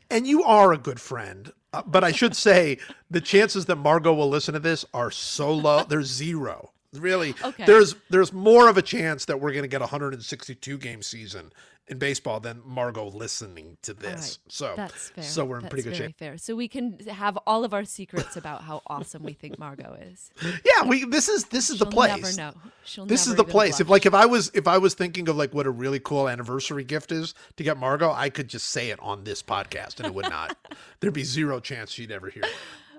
[0.09, 1.51] and you are a good friend.
[1.71, 2.79] Uh, but I should say
[3.11, 5.83] the chances that Margot will listen to this are so low.
[5.83, 6.71] they're zero.
[6.93, 7.65] Really, Okay.
[7.65, 11.51] there's there's more of a chance that we're going to get a 162 game season
[11.89, 14.39] in baseball than Margot listening to this.
[14.45, 14.51] right.
[14.53, 15.23] So That's fair.
[15.23, 16.17] So we're in That's pretty good very shape.
[16.17, 16.37] Fair.
[16.37, 20.29] So we can have all of our secrets about how awesome we think Margot is.
[20.65, 22.11] Yeah, we this is this is the place.
[22.13, 22.21] She'll.
[22.21, 22.61] Never know.
[22.85, 23.79] She'll This is the place.
[23.81, 26.27] If like if I was if I was thinking of like what a really cool
[26.29, 30.07] anniversary gift is to get Margot, I could just say it on this podcast and
[30.07, 30.57] it would not.
[31.01, 32.43] There'd be zero chance she'd ever hear.
[32.43, 32.51] it.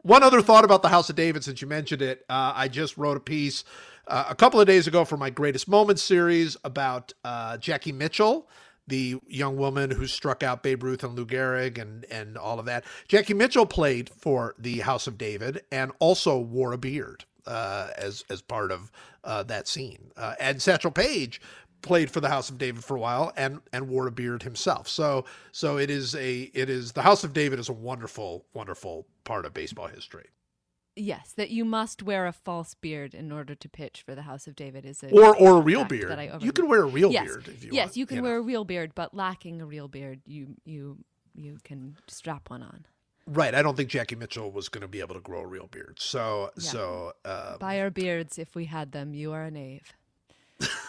[0.02, 2.96] One other thought about the House of David, since you mentioned it, uh, I just
[2.96, 3.64] wrote a piece
[4.06, 8.48] uh, a couple of days ago for my Greatest Moments series about uh, Jackie Mitchell,
[8.86, 12.66] the young woman who struck out Babe Ruth and Lou Gehrig and and all of
[12.66, 12.84] that.
[13.06, 18.24] Jackie Mitchell played for the House of David and also wore a beard uh, as
[18.30, 18.90] as part of
[19.24, 20.10] uh, that scene.
[20.16, 21.40] Uh, and Satchel Paige
[21.82, 24.88] played for the House of David for a while and and wore a beard himself.
[24.88, 29.06] So so it is a it is the House of David is a wonderful wonderful
[29.24, 30.26] part of baseball history.
[31.00, 34.48] Yes, that you must wear a false beard in order to pitch for the House
[34.48, 36.10] of David is a Or or a real beard.
[36.10, 37.24] that I You can wear a real yes.
[37.26, 37.96] beard if you yes, want.
[37.96, 38.22] you can know.
[38.24, 40.98] wear a real beard, but lacking a real beard, you you
[41.34, 42.84] you can strap one on.
[43.28, 43.54] Right.
[43.54, 45.98] I don't think Jackie Mitchell was going to be able to grow a real beard.
[46.00, 46.62] So Yeah.
[46.70, 49.14] so uh, Buy our beards if we had them.
[49.14, 49.92] You are a knave.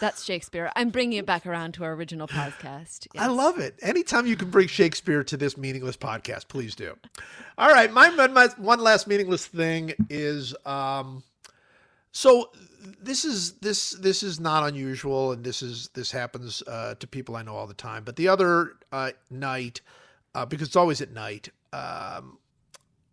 [0.00, 0.70] That's Shakespeare.
[0.74, 3.06] I'm bringing it back around to our original podcast.
[3.18, 3.78] I love it.
[3.82, 6.96] Anytime you can bring Shakespeare to this meaningless podcast, please do.
[7.58, 11.22] All right, my, my, my one last meaningless thing is um
[12.12, 12.50] so
[13.00, 17.36] this is this this is not unusual and this is this happens uh to people
[17.36, 18.02] I know all the time.
[18.02, 19.82] But the other uh night
[20.34, 22.38] uh because it's always at night, um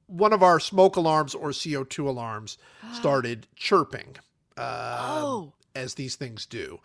[0.07, 2.57] one of our smoke alarms or CO2 alarms
[2.93, 4.15] started chirping.
[4.55, 5.53] Uh, Oh.
[5.77, 6.79] As these things do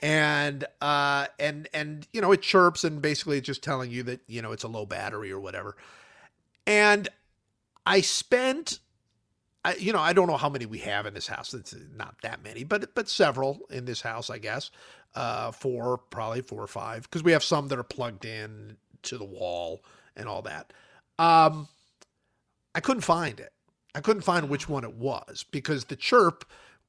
[0.00, 4.20] and uh and and you know it chirps and basically it's just telling you that
[4.26, 5.76] you know it's a low battery or whatever
[6.66, 7.08] and
[7.86, 8.80] I spent
[9.66, 11.52] I, you know, I don't know how many we have in this house.
[11.52, 14.70] It's not that many, but but several in this house, I guess.
[15.12, 19.18] Uh, four, probably four or five, because we have some that are plugged in to
[19.18, 19.82] the wall
[20.14, 20.72] and all that.
[21.18, 21.66] Um,
[22.76, 23.52] I couldn't find it.
[23.92, 26.44] I couldn't find which one it was because the chirp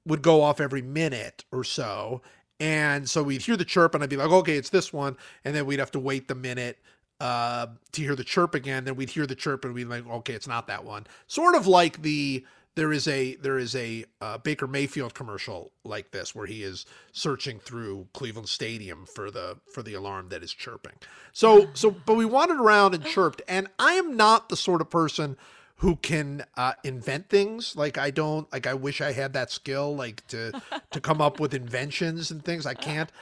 [0.08, 2.22] would go off every minute or so.
[2.60, 5.16] And so we'd hear the chirp and I'd be like, okay, it's this one.
[5.46, 6.80] And then we'd have to wait the minute
[7.20, 8.86] uh, to hear the chirp again.
[8.86, 11.06] Then we'd hear the chirp and we'd be like, okay, it's not that one.
[11.28, 16.12] Sort of like the there is a there is a uh, Baker Mayfield commercial like
[16.12, 20.54] this where he is searching through Cleveland Stadium for the for the alarm that is
[20.54, 20.94] chirping.
[21.34, 24.92] So so but we wandered around and chirped, and I am not the sort of
[24.92, 25.38] person
[25.78, 27.76] who can uh, invent things.
[27.76, 30.60] Like I don't like I wish I had that skill like to
[30.92, 32.66] to come up with inventions and things.
[32.66, 33.12] I can't.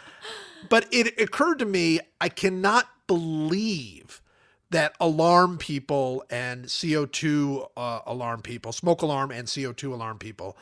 [0.68, 4.24] But it occurred to me I cannot believe
[4.72, 10.58] that alarm people and CO2 uh, alarm people, smoke alarm and CO2 alarm people,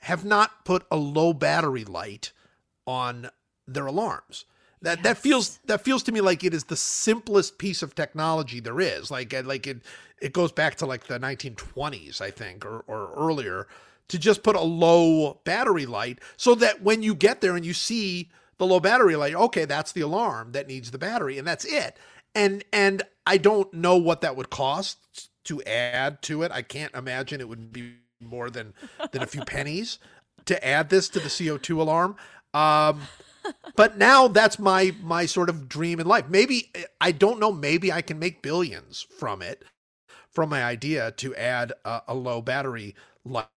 [0.00, 2.32] have not put a low battery light
[2.86, 3.30] on
[3.66, 4.44] their alarms.
[4.82, 8.60] That that feels that feels to me like it is the simplest piece of technology
[8.60, 9.10] there is.
[9.10, 9.82] Like uh, like it
[10.20, 13.68] it goes back to like the 1920s, I think, or or earlier,
[14.08, 17.74] to just put a low battery light so that when you get there and you
[17.74, 21.64] see the low battery light, okay, that's the alarm that needs the battery, and that's
[21.64, 21.98] it
[22.34, 26.52] and and I don't know what that would cost to add to it.
[26.52, 28.74] I can't imagine it would be more than
[29.12, 29.98] than a few pennies
[30.46, 32.16] to add this to the CO2 alarm.
[32.54, 33.02] Um,
[33.76, 36.28] but now that's my my sort of dream in life.
[36.28, 37.52] Maybe I don't know.
[37.52, 39.64] Maybe I can make billions from it,
[40.30, 42.94] from my idea to add a, a low battery
[43.24, 43.48] light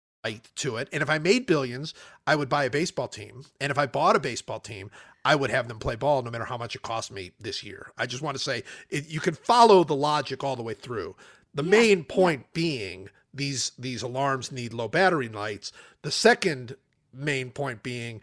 [0.55, 0.89] to it.
[0.91, 1.93] And if I made billions,
[2.25, 3.45] I would buy a baseball team.
[3.59, 4.89] And if I bought a baseball team,
[5.25, 7.91] I would have them play ball no matter how much it cost me this year.
[7.97, 11.15] I just want to say it, you can follow the logic all the way through.
[11.53, 12.47] The yeah, main point yeah.
[12.53, 15.71] being these these alarms need low battery lights.
[16.01, 16.75] The second
[17.13, 18.21] main point being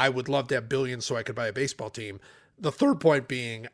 [0.00, 2.20] I would love to have billions so I could buy a baseball team.
[2.58, 3.66] The third point being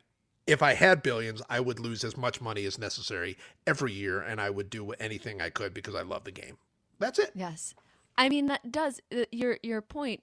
[0.45, 4.41] if I had billions, I would lose as much money as necessary every year and
[4.41, 6.57] I would do anything I could because I love the game.
[6.99, 7.31] That's it.
[7.33, 7.73] Yes.
[8.17, 10.21] I mean that does uh, your your point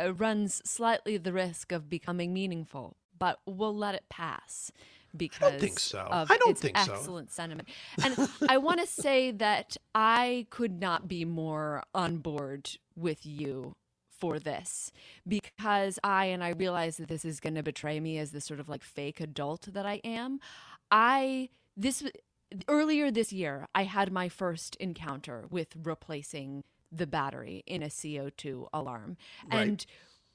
[0.00, 4.72] uh, runs slightly the risk of becoming meaningful, but we'll let it pass
[5.16, 6.08] because I don't think so.
[6.10, 7.68] I don't think excellent sentiment.
[8.02, 13.76] And I want to say that I could not be more on board with you
[14.24, 14.90] for this
[15.28, 18.58] because I and I realize that this is going to betray me as the sort
[18.58, 20.40] of like fake adult that I am.
[20.90, 22.02] I this
[22.68, 28.68] earlier this year I had my first encounter with replacing the battery in a CO2
[28.72, 29.18] alarm.
[29.50, 29.60] Right.
[29.60, 29.86] And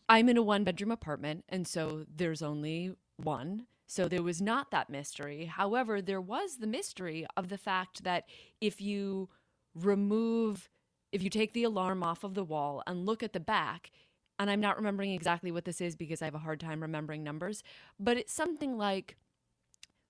[0.08, 3.66] I'm in a one bedroom apartment, and so there's only one.
[3.88, 5.46] So there was not that mystery.
[5.46, 8.26] However, there was the mystery of the fact that
[8.62, 9.30] if you
[9.74, 10.70] remove,
[11.12, 13.92] if you take the alarm off of the wall and look at the back,
[14.38, 17.24] and I'm not remembering exactly what this is because I have a hard time remembering
[17.24, 17.64] numbers,
[18.00, 19.18] but it's something like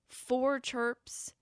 [0.10, 1.34] four chirps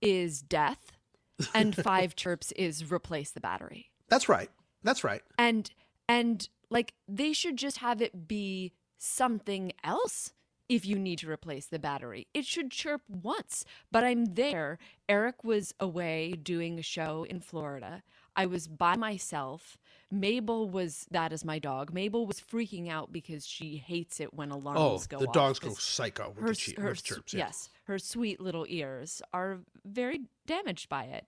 [0.00, 0.92] is death
[1.54, 3.90] and five chirps is replace the battery.
[4.08, 4.50] That's right.
[4.82, 5.22] That's right.
[5.38, 5.70] And
[6.08, 10.32] and like they should just have it be something else
[10.68, 12.26] if you need to replace the battery.
[12.34, 13.64] It should chirp once.
[13.92, 14.78] But I'm there.
[15.08, 18.02] Eric was away doing a show in Florida.
[18.36, 19.78] I was by myself.
[20.10, 21.92] Mabel was that is my dog.
[21.92, 25.58] Mabel was freaking out because she hates it when alarms oh, go Oh, the dogs
[25.58, 27.34] go psycho with her, the che- her, with chirps.
[27.34, 27.46] Yeah.
[27.46, 31.26] Yes, her sweet little ears are very damaged by it.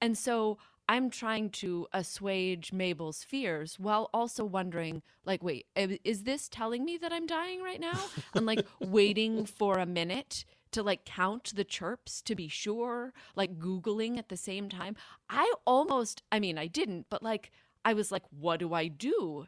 [0.00, 0.58] And so
[0.88, 6.96] I'm trying to assuage Mabel's fears while also wondering, like, wait, is this telling me
[6.98, 7.98] that I'm dying right now?
[8.34, 13.58] I'm like waiting for a minute to like count the chirps to be sure, like
[13.58, 14.96] Googling at the same time.
[15.28, 17.50] I almost, I mean, I didn't, but like,
[17.84, 19.46] I was like, what do I do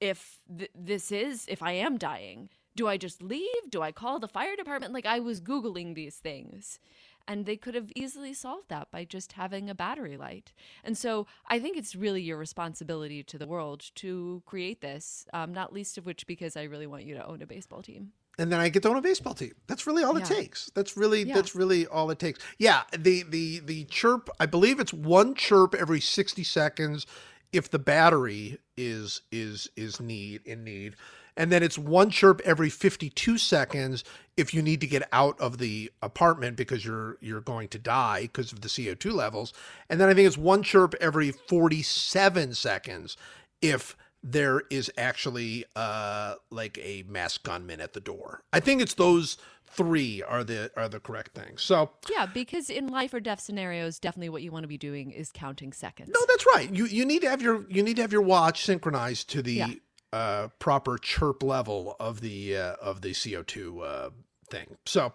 [0.00, 2.48] if th- this is, if I am dying?
[2.76, 3.70] Do I just leave?
[3.70, 4.92] Do I call the fire department?
[4.92, 6.78] Like, I was Googling these things
[7.26, 10.52] and they could have easily solved that by just having a battery light.
[10.82, 15.52] And so I think it's really your responsibility to the world to create this, um,
[15.52, 18.12] not least of which because I really want you to own a baseball team.
[18.38, 19.52] And then I get to own a baseball team.
[19.68, 20.24] That's really all yeah.
[20.24, 20.70] it takes.
[20.74, 21.34] That's really yeah.
[21.34, 22.40] that's really all it takes.
[22.58, 24.28] Yeah, the the the chirp.
[24.40, 27.06] I believe it's one chirp every sixty seconds
[27.52, 30.96] if the battery is is is need in need
[31.36, 34.04] and then it's one chirp every 52 seconds
[34.36, 38.22] if you need to get out of the apartment because you're you're going to die
[38.22, 39.52] because of the CO2 levels
[39.88, 43.16] and then I think it's one chirp every 47 seconds
[43.62, 43.96] if
[44.26, 48.40] there is actually uh, like a mass gunman at the door.
[48.52, 49.36] I think it's those
[49.66, 51.60] three are the are the correct things.
[51.62, 55.10] So Yeah, because in life or death scenarios, definitely what you want to be doing
[55.10, 56.10] is counting seconds.
[56.12, 56.70] no, that's right.
[56.74, 59.52] You you need to have your you need to have your watch synchronized to the
[59.52, 59.68] Yeah.
[60.12, 64.10] uh, proper chirp level of the uh, of the CO two uh,
[64.48, 64.76] thing.
[64.86, 65.12] So.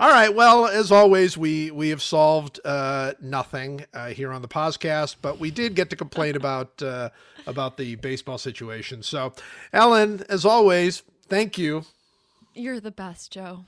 [0.00, 0.34] All right.
[0.34, 5.38] Well, as always, we we have solved uh, nothing uh, here on the podcast, but
[5.38, 7.10] we did get to complain about uh,
[7.46, 9.02] about the baseball situation.
[9.02, 9.32] So,
[9.72, 11.84] Ellen, as always, thank you.
[12.54, 13.64] You're the best, Joe.